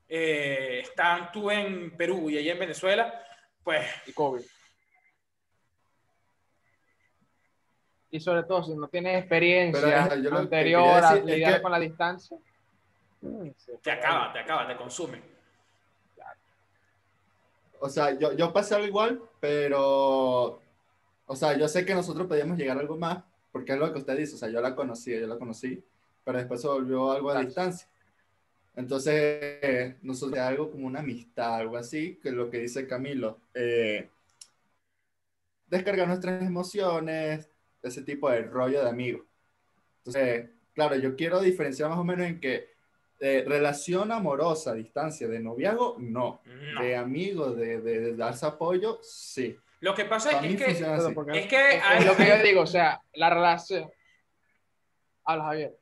eh, 0.09 0.81
están 0.83 1.33
tú 1.33 1.51
en 1.51 1.97
Perú 1.97 2.31
y 2.31 2.39
ella 2.39 2.53
en 2.53 2.59
Venezuela, 2.61 3.23
pues 3.63 3.85
Y 4.07 4.13
COVID. 4.13 4.43
Y 8.11 8.21
sobre 8.21 8.45
todo, 8.45 8.63
si 8.63 8.75
no 8.75 8.89
tienes 8.89 9.19
experiencia 9.19 10.07
Pero, 10.09 10.31
que 10.31 10.37
anterior 10.37 10.83
quería 10.85 11.09
a 11.11 11.17
es 11.17 11.25
lidiar 11.25 11.57
que- 11.57 11.63
con 11.63 11.73
la 11.73 11.79
distancia, 11.81 12.37
te 13.83 13.91
acaba, 13.91 14.33
te 14.33 14.39
acaba, 14.39 14.67
te 14.69 14.77
consume. 14.77 15.36
O 17.81 17.89
sea, 17.89 18.19
yo, 18.19 18.33
yo 18.33 18.53
pasé 18.53 18.75
algo 18.75 18.87
igual, 18.87 19.23
pero, 19.41 20.61
o 21.27 21.37
sea, 21.37 21.57
yo 21.57 21.69
sé 21.69 21.85
que 21.85 21.95
nosotros 21.95 22.27
podíamos 22.27 22.59
llegar 22.59 22.77
a 22.77 22.81
algo 22.81 22.97
más, 22.97 23.25
porque 23.53 23.73
es 23.73 23.79
lo 23.79 23.93
que 23.93 23.99
usted 24.01 24.17
dice, 24.17 24.35
o 24.35 24.39
sea, 24.39 24.49
yo 24.49 24.61
la 24.61 24.75
conocí, 24.75 25.19
yo 25.19 25.27
la 25.27 25.39
conocí, 25.39 25.83
pero 26.25 26.39
después 26.39 26.61
se 26.61 26.69
volvió 26.69 27.11
algo 27.13 27.31
a 27.31 27.41
distancia. 27.41 27.89
Entonces, 28.77 29.15
eh, 29.63 29.97
nosotros 30.03 30.39
algo 30.39 30.71
como 30.71 30.87
una 30.87 31.01
amistad, 31.01 31.57
algo 31.57 31.77
así, 31.77 32.19
que 32.23 32.29
es 32.29 32.35
lo 32.35 32.51
que 32.51 32.59
dice 32.59 32.87
Camilo. 32.87 33.41
Eh, 33.55 34.11
descargar 35.67 36.09
nuestras 36.09 36.43
emociones, 36.43 37.51
ese 37.83 38.03
tipo 38.03 38.31
de 38.31 38.43
rollo 38.43 38.83
de 38.83 38.89
amigo. 38.89 39.25
Entonces, 39.99 40.51
claro, 40.75 40.97
yo 40.97 41.17
quiero 41.17 41.41
diferenciar 41.41 41.89
más 41.91 41.99
o 41.99 42.05
menos 42.05 42.27
en 42.27 42.41
que 42.41 42.76
eh, 43.21 43.45
relación 43.47 44.13
amorosa 44.13 44.73
a 44.73 44.75
distancia 44.75 45.27
de 45.29 45.41
noviazgo, 45.41 45.97
no. 45.99 46.41
No. 46.45 46.83
De 46.83 46.97
amigo, 46.97 47.51
de, 47.51 47.81
de- 47.81 48.01
de 48.01 48.17
darse 48.17 48.45
apoyo, 48.47 48.99
sí. 49.03 49.59
Lo 49.81 49.95
que 49.95 50.05
pasa 50.07 50.31
es 50.31 50.57
que, 50.57 50.65
es 50.71 51.47
que 51.47 51.77
es 51.77 51.83
hay- 51.85 52.05
lo 52.05 52.17
que 52.17 52.27
yo 52.27 52.39
digo, 52.43 52.63
o 52.63 52.67
sea, 52.67 53.01
la 53.15 53.31
relación. 53.31 53.91
Habla, 55.25 55.45
Javier. 55.45 55.77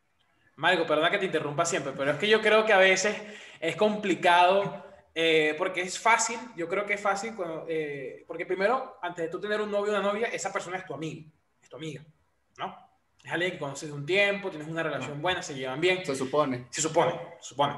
Marco, 0.57 0.87
perdona 0.87 1.11
que 1.11 1.19
te 1.19 1.27
interrumpa 1.27 1.65
siempre, 1.65 1.93
pero 1.97 2.13
es 2.13 2.19
que 2.19 2.29
yo 2.29 2.41
creo 2.41 2.65
que 2.65 2.73
a 2.73 2.79
veces 2.79 3.17
es 3.61 3.75
complicado 3.77 4.85
eh, 5.15 5.55
porque 5.59 5.81
es 5.83 5.99
fácil, 5.99 6.39
yo 6.57 6.69
creo 6.69 6.87
que 6.87 6.95
es 6.95 7.01
fácil, 7.01 7.35
cuando, 7.35 7.67
eh, 7.69 8.25
porque 8.27 8.47
primero, 8.47 8.99
antes 9.03 9.25
de 9.25 9.31
tú 9.31 9.41
tener 9.41 9.61
un 9.61 9.71
novio 9.71 9.93
o 9.93 9.97
una 9.99 10.03
novia, 10.03 10.27
esa 10.29 10.53
persona 10.53 10.77
es 10.77 10.85
tu 10.87 10.95
amigo, 10.95 11.29
es 11.63 11.69
tu 11.69 11.77
amiga, 11.77 12.05
¿no? 12.59 12.84
Es 13.25 13.33
alguien 13.33 13.53
que 13.53 13.59
conoces 13.59 13.89
de 13.89 13.95
un 13.95 14.05
tiempo, 14.05 14.51
tienes 14.51 14.69
una 14.69 14.83
relación 14.83 15.21
buena, 15.23 15.43
se 15.43 15.55
llevan 15.55 15.81
bien, 15.81 16.05
Se 16.05 16.15
supone. 16.15 16.67
se 16.71 16.83
supone, 16.83 17.13
se 17.41 17.49
supone. 17.49 17.75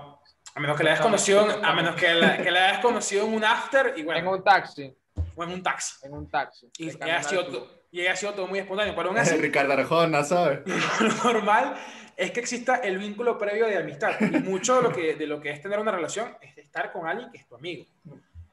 A 0.55 0.61
menos 0.61 0.77
que 0.77 0.83
la 0.85 0.91
hayas 0.91 1.03
conocido, 1.03 1.47
a 1.63 1.73
menos 1.75 1.95
que 1.95 2.13
la, 2.15 2.37
que 2.43 2.51
la 2.51 2.69
hayas 2.71 2.81
conocido 2.81 3.27
en 3.27 3.35
un 3.35 3.45
after 3.45 3.95
y 3.97 4.01
En 4.01 4.07
bueno, 4.07 4.33
un 4.33 4.43
taxi, 4.43 4.93
o 5.37 5.43
en 5.45 5.51
un 5.51 5.63
taxi. 5.63 5.95
en 6.03 6.15
un 6.15 6.29
taxi. 6.29 6.69
Y 6.79 6.89
haya 7.01 7.23
sido, 7.23 7.43
caminar 7.45 7.63
to- 7.69 7.83
y 7.93 8.01
haya 8.01 8.17
sido 8.17 8.35
todo 8.35 8.47
muy 8.49 8.59
espontáneo, 8.59 8.95
pero 8.97 9.09
aún 9.11 9.19
así, 9.19 9.37
Ricardo 9.37 9.73
Arjona, 9.75 10.25
¿sabes? 10.25 10.61
lo 11.01 11.33
normal 11.33 11.77
es 12.17 12.31
que 12.33 12.41
exista 12.41 12.77
el 12.77 12.99
vínculo 12.99 13.39
previo 13.39 13.67
de 13.67 13.77
amistad. 13.77 14.19
Y 14.21 14.39
mucho 14.41 14.77
de 14.77 14.83
lo, 14.83 14.93
que, 14.93 15.15
de 15.15 15.27
lo 15.27 15.41
que 15.41 15.51
es 15.51 15.61
tener 15.63 15.79
una 15.79 15.93
relación 15.93 16.35
es 16.41 16.57
estar 16.59 16.91
con 16.91 17.07
alguien 17.07 17.31
que 17.31 17.39
es 17.39 17.47
tu 17.47 17.55
amigo. 17.55 17.85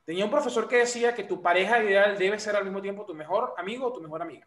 Tenía 0.06 0.26
un 0.26 0.32
profesor 0.32 0.68
que 0.68 0.76
decía 0.78 1.16
que 1.16 1.24
tu 1.24 1.42
pareja 1.42 1.82
ideal 1.82 2.18
debe 2.20 2.38
ser 2.38 2.56
al 2.58 2.66
mismo 2.66 2.82
tiempo 2.82 3.06
tu 3.06 3.16
mejor 3.16 3.54
amigo 3.58 3.88
o 3.88 3.94
tu 3.94 4.02
mejor 4.02 4.22
amiga. 4.22 4.46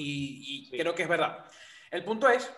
Y, 0.00 0.62
y 0.62 0.64
Sí. 0.66 0.78
creo 0.78 0.94
que 0.94 1.02
es 1.02 1.08
verdad. 1.08 1.44
El 1.90 2.04
punto 2.04 2.28
es 2.28 2.48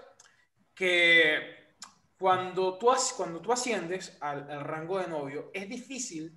que 0.74 1.74
cuando 2.18 2.76
tú, 2.76 2.90
as- 2.90 3.14
cuando 3.16 3.40
tú 3.40 3.50
asciendes 3.53 4.16
al, 4.20 4.50
al 4.50 4.62
rango 4.64 4.98
de 4.98 5.09
novio, 5.09 5.50
es 5.55 5.66
difícil, 5.68 6.33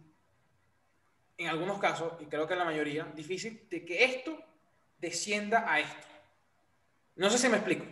en 1.37 1.47
algunos 1.47 1.77
casos, 1.79 2.13
y 2.21 2.25
creo 2.27 2.47
que 2.47 2.53
en 2.53 2.59
la 2.59 2.65
mayoría, 2.65 3.03
difícil 3.15 3.67
de 3.69 3.83
que 3.83 4.03
esto 4.05 4.37
descienda 4.97 5.65
a 5.69 5.81
esto. 5.81 6.07
No 7.17 7.29
sé 7.29 7.37
si 7.37 7.49
me 7.49 7.57
explico. 7.57 7.85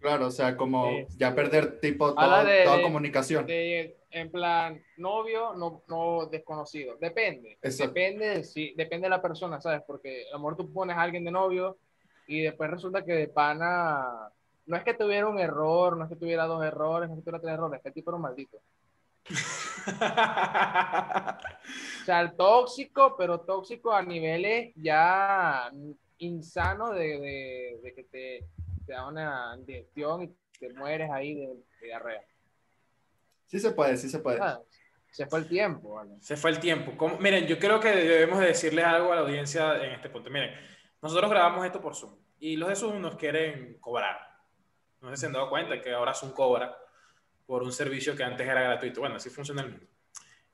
Claro, 0.00 0.28
o 0.28 0.30
sea, 0.30 0.56
como 0.56 1.06
ya 1.16 1.34
perder 1.34 1.80
tipo 1.80 2.06
habla 2.18 2.40
todo- 2.42 2.44
de- 2.46 2.64
toda 2.64 2.76
de- 2.76 2.82
comunicación. 2.82 3.46
de- 3.46 3.97
en 4.10 4.30
plan, 4.30 4.82
novio, 4.96 5.54
no, 5.54 5.82
no 5.88 6.26
desconocido. 6.26 6.96
Depende. 6.96 7.58
Exacto. 7.62 7.92
Depende 7.94 8.26
de, 8.28 8.44
si, 8.44 8.74
depende 8.74 9.06
de 9.06 9.10
la 9.10 9.22
persona, 9.22 9.60
¿sabes? 9.60 9.82
Porque 9.86 10.24
a 10.30 10.32
lo 10.32 10.38
mejor 10.38 10.56
tú 10.56 10.72
pones 10.72 10.96
a 10.96 11.02
alguien 11.02 11.24
de 11.24 11.30
novio 11.30 11.78
y 12.26 12.42
después 12.42 12.70
resulta 12.70 13.04
que 13.04 13.12
de 13.12 13.28
pana. 13.28 14.30
No 14.66 14.76
es 14.76 14.84
que 14.84 14.94
tuviera 14.94 15.26
un 15.26 15.38
error, 15.38 15.96
no 15.96 16.04
es 16.04 16.10
que 16.10 16.16
tuviera 16.16 16.44
dos 16.46 16.62
errores, 16.64 17.08
no 17.08 17.14
es 17.14 17.20
que 17.20 17.24
tuviera 17.24 17.40
tres 17.40 17.54
errores, 17.54 17.78
es 17.78 17.82
que 17.82 17.88
el 17.88 17.94
tipo 17.94 18.10
era 18.10 18.16
un 18.16 18.22
maldito. 18.22 18.58
O 22.02 22.04
sea, 22.04 22.20
el 22.22 22.34
tóxico, 22.36 23.14
pero 23.16 23.40
tóxico 23.40 23.92
a 23.92 24.02
niveles 24.02 24.72
ya 24.76 25.70
insanos 26.18 26.94
de, 26.94 27.18
de- 27.20 27.80
de 27.82 27.94
que 27.94 28.04
te, 28.04 28.44
te 28.86 28.92
da 28.92 29.06
una 29.08 29.54
indigestión 29.58 30.22
y 30.22 30.34
te 30.58 30.72
mueres 30.72 31.10
ahí 31.10 31.34
de, 31.34 31.46
de 31.48 31.86
diarrea. 31.86 32.22
Sí 33.48 33.58
se 33.58 33.72
puede, 33.72 33.96
sí 33.96 34.08
se 34.08 34.20
puede. 34.20 34.38
Ah, 34.40 34.60
se 35.10 35.26
fue 35.26 35.40
el 35.40 35.48
tiempo, 35.48 35.94
¿vale? 35.94 36.14
Se 36.20 36.36
fue 36.36 36.50
el 36.50 36.60
tiempo. 36.60 36.92
¿Cómo? 36.96 37.18
Miren, 37.18 37.46
yo 37.46 37.58
creo 37.58 37.80
que 37.80 37.88
debemos 37.88 38.38
de 38.38 38.46
decirles 38.46 38.84
algo 38.84 39.10
a 39.10 39.16
la 39.16 39.22
audiencia 39.22 39.82
en 39.82 39.92
este 39.92 40.10
punto. 40.10 40.30
Miren, 40.30 40.54
nosotros 41.02 41.30
grabamos 41.30 41.64
esto 41.64 41.80
por 41.80 41.96
Zoom 41.96 42.14
y 42.38 42.56
los 42.56 42.68
de 42.68 42.76
Zoom 42.76 43.00
nos 43.00 43.16
quieren 43.16 43.78
cobrar. 43.80 44.16
No 45.00 45.08
sé 45.10 45.16
si 45.16 45.20
se 45.20 45.26
han 45.26 45.32
dado 45.32 45.48
cuenta 45.48 45.80
que 45.80 45.92
ahora 45.92 46.14
Zoom 46.14 46.32
cobra 46.32 46.76
por 47.46 47.62
un 47.62 47.72
servicio 47.72 48.14
que 48.14 48.22
antes 48.22 48.46
era 48.46 48.60
gratuito. 48.60 49.00
Bueno, 49.00 49.16
así 49.16 49.30
funciona 49.30 49.62
el 49.62 49.70
mundo. 49.70 49.86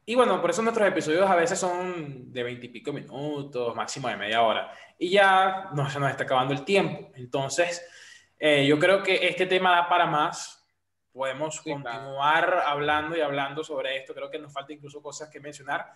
Y 0.06 0.14
bueno, 0.14 0.40
por 0.40 0.50
eso 0.50 0.62
nuestros 0.62 0.86
episodios 0.86 1.28
a 1.28 1.34
veces 1.34 1.58
son 1.58 2.30
de 2.30 2.42
veintipico 2.42 2.92
minutos, 2.92 3.74
máximo 3.74 4.08
de 4.08 4.16
media 4.16 4.42
hora. 4.42 4.70
Y 4.98 5.10
ya 5.10 5.70
no, 5.74 5.90
se 5.90 5.98
nos 5.98 6.10
está 6.10 6.24
acabando 6.24 6.52
el 6.52 6.64
tiempo. 6.64 7.10
Entonces, 7.16 7.84
eh, 8.38 8.66
yo 8.66 8.78
creo 8.78 9.02
que 9.02 9.26
este 9.26 9.46
tema 9.46 9.72
da 9.72 9.88
para 9.88 10.06
más. 10.06 10.63
Podemos 11.14 11.54
Sí, 11.56 11.62
claro. 11.62 11.82
continuar 11.84 12.62
hablando 12.66 13.16
y 13.16 13.20
hablando 13.22 13.62
sobre 13.64 13.96
esto. 13.96 14.12
Creo 14.14 14.30
que 14.30 14.38
nos 14.38 14.52
falta 14.52 14.72
incluso 14.74 15.00
cosas 15.00 15.30
que 15.30 15.38
mencionar. 15.40 15.92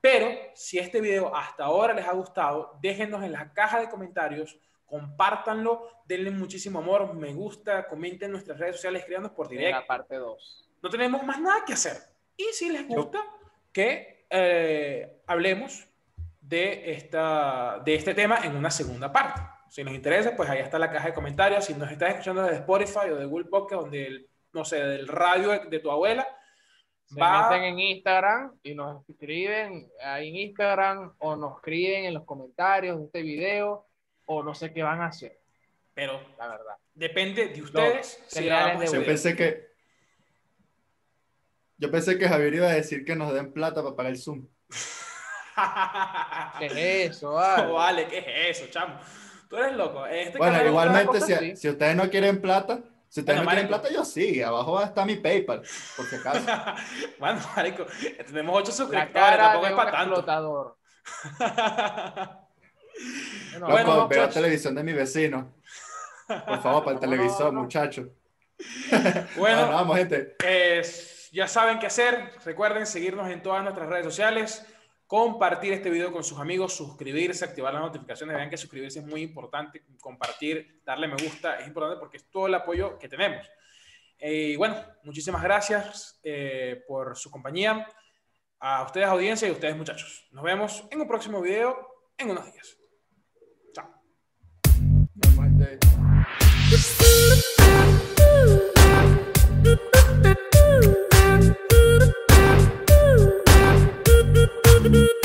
Pero 0.00 0.28
si 0.54 0.78
este 0.78 1.00
video 1.00 1.34
hasta 1.36 1.64
ahora 1.64 1.92
les 1.94 2.06
ha 2.06 2.12
gustado, 2.12 2.76
déjenos 2.80 3.22
en 3.22 3.32
la 3.32 3.52
caja 3.52 3.78
de 3.78 3.88
comentarios, 3.90 4.58
compártanlo, 4.86 5.88
denle 6.06 6.30
muchísimo 6.30 6.78
amor, 6.78 7.14
me 7.14 7.32
gusta, 7.34 7.86
comenten 7.88 8.26
en 8.26 8.32
nuestras 8.32 8.58
redes 8.58 8.76
sociales, 8.76 9.00
escríbanos 9.02 9.32
por 9.32 9.46
En 9.46 9.58
directo 9.58 9.80
la 9.80 9.86
parte 9.86 10.16
2. 10.16 10.70
no 10.82 10.90
tenemos 10.90 11.22
más 11.24 11.40
nada 11.40 11.62
que 11.66 11.74
hacer. 11.74 11.96
Y 12.36 12.44
si 12.52 12.70
les 12.70 12.86
gusta 12.88 13.22
que 13.72 14.26
eh, 14.30 15.22
hablemos 15.26 15.86
de, 16.40 16.92
esta, 16.92 17.80
de 17.84 17.94
este 17.94 18.14
tema 18.14 18.38
en 18.44 18.56
una 18.56 18.70
segunda 18.70 19.12
parte. 19.12 19.40
Si 19.68 19.82
nos 19.84 19.94
interesa, 19.94 20.34
pues 20.36 20.48
ahí 20.48 20.58
está 20.60 20.78
la 20.78 20.90
caja 20.90 21.08
de 21.08 21.14
comentarios. 21.14 21.64
Si 21.64 21.74
nos 21.74 21.90
estás 21.90 22.10
escuchando 22.10 22.42
desde 22.42 22.56
Spotify 22.58 23.10
o 23.10 23.16
de 23.16 23.24
Google 23.26 23.46
Podcast, 23.46 23.82
donde, 23.82 24.06
el- 24.06 24.28
no 24.54 24.64
sé, 24.64 24.76
del 24.76 25.08
radio 25.08 25.50
de, 25.50 25.58
de 25.66 25.80
tu 25.80 25.90
abuela, 25.90 26.26
Se 27.06 27.20
va... 27.20 27.50
meten 27.50 27.64
en 27.64 27.78
Instagram 27.80 28.58
y 28.62 28.74
nos 28.74 29.06
escriben 29.08 29.90
ahí 30.02 30.28
en 30.30 30.36
Instagram 30.36 31.14
o 31.18 31.36
nos 31.36 31.56
escriben 31.56 32.04
en 32.06 32.14
los 32.14 32.24
comentarios 32.24 32.98
de 32.98 33.04
este 33.06 33.22
video 33.22 33.86
o 34.26 34.42
no 34.42 34.54
sé 34.54 34.72
qué 34.72 34.82
van 34.82 35.02
a 35.02 35.06
hacer, 35.08 35.38
Pero 35.92 36.20
la 36.38 36.48
verdad. 36.48 36.76
depende 36.94 37.48
de 37.48 37.62
ustedes 37.62 38.24
si 38.26 38.44
de 38.44 38.84
ese 38.84 38.96
Yo 38.96 39.04
pensé 39.04 39.36
que. 39.36 39.74
Yo 41.76 41.90
pensé 41.90 42.16
que 42.16 42.28
Javier 42.28 42.54
iba 42.54 42.68
a 42.68 42.74
decir 42.74 43.04
que 43.04 43.16
nos 43.16 43.34
den 43.34 43.52
plata 43.52 43.82
para 43.82 43.96
pagar 43.96 44.12
el 44.12 44.18
Zoom. 44.18 44.46
¿Qué 46.58 46.66
es 46.66 47.16
eso? 47.16 47.32
vale? 47.32 47.66
Oh, 47.70 47.74
vale, 47.74 48.06
¿qué 48.06 48.18
es 48.18 48.58
eso, 48.58 48.70
chamo? 48.70 48.98
Tú 49.48 49.56
eres 49.56 49.76
loco. 49.76 50.06
Este 50.06 50.38
Bueno, 50.38 50.64
igualmente, 50.64 51.20
si, 51.20 51.56
si 51.56 51.68
ustedes 51.68 51.96
no 51.96 52.08
quieren 52.08 52.40
plata, 52.40 52.80
si 53.14 53.20
ustedes 53.20 53.44
Bueno, 53.44 53.62
no 53.62 53.68
plata, 53.68 53.90
yo 53.92 54.04
sí. 54.04 54.42
Abajo 54.42 54.82
está 54.82 55.04
mi 55.04 55.14
PayPal, 55.14 55.62
por 55.96 56.06
si 56.06 56.16
acaso. 56.16 56.40
bueno, 57.20 57.40
marico, 57.54 57.86
tenemos 58.26 58.56
8 58.58 58.70
La 58.70 58.76
suscriptores, 58.76 59.36
tampoco 59.38 59.66
es 59.68 59.72
para 59.72 59.90
tanto. 59.92 60.14
explotador. 60.14 60.76
Bueno, 63.58 63.68
Loco, 63.68 63.72
Bueno, 63.72 64.08
veo 64.08 64.22
muchachos. 64.22 64.34
televisión 64.34 64.74
de 64.74 64.82
mi 64.84 64.92
vecino. 64.92 65.54
Por 66.26 66.60
favor, 66.62 66.84
para 66.84 66.96
el 66.96 67.00
No, 67.02 67.16
no, 67.16 67.16
televisor, 67.16 67.52
no. 67.52 67.62
muchachos. 67.62 68.08
Bueno, 68.90 69.28
Bueno, 69.36 69.68
vamos, 69.68 69.96
gente. 69.96 70.36
Eh, 70.44 70.82
ya 71.32 71.46
saben 71.48 71.78
qué 71.78 71.86
hacer. 71.86 72.32
Recuerden 72.44 72.86
seguirnos 72.86 73.28
en 73.30 73.42
todas 73.42 73.62
nuestras 73.62 73.88
redes 73.88 74.04
sociales, 74.06 74.64
compartir 75.14 75.72
este 75.72 75.90
video 75.90 76.10
con 76.10 76.24
sus 76.24 76.40
amigos, 76.40 76.74
suscribirse, 76.74 77.44
activar 77.44 77.72
las 77.72 77.84
notificaciones. 77.84 78.34
Vean 78.34 78.50
que 78.50 78.56
suscribirse 78.56 78.98
es 78.98 79.06
muy 79.06 79.22
importante, 79.22 79.84
compartir, 80.00 80.82
darle 80.84 81.06
me 81.06 81.14
gusta, 81.14 81.60
es 81.60 81.68
importante 81.68 82.00
porque 82.00 82.16
es 82.16 82.28
todo 82.28 82.48
el 82.48 82.54
apoyo 82.54 82.98
que 82.98 83.08
tenemos. 83.08 83.48
Eh, 84.18 84.50
y 84.54 84.56
bueno, 84.56 84.74
muchísimas 85.04 85.40
gracias 85.40 86.18
eh, 86.24 86.82
por 86.88 87.16
su 87.16 87.30
compañía, 87.30 87.86
a 88.58 88.82
ustedes 88.82 89.06
audiencia 89.06 89.46
y 89.46 89.52
a 89.52 89.54
ustedes 89.54 89.76
muchachos. 89.76 90.26
Nos 90.32 90.42
vemos 90.42 90.84
en 90.90 91.00
un 91.00 91.06
próximo 91.06 91.40
video 91.40 91.76
en 92.18 92.30
unos 92.30 92.52
días. 92.52 92.76
Chao. 93.72 93.88
Thank 104.84 104.96
you. 104.96 105.23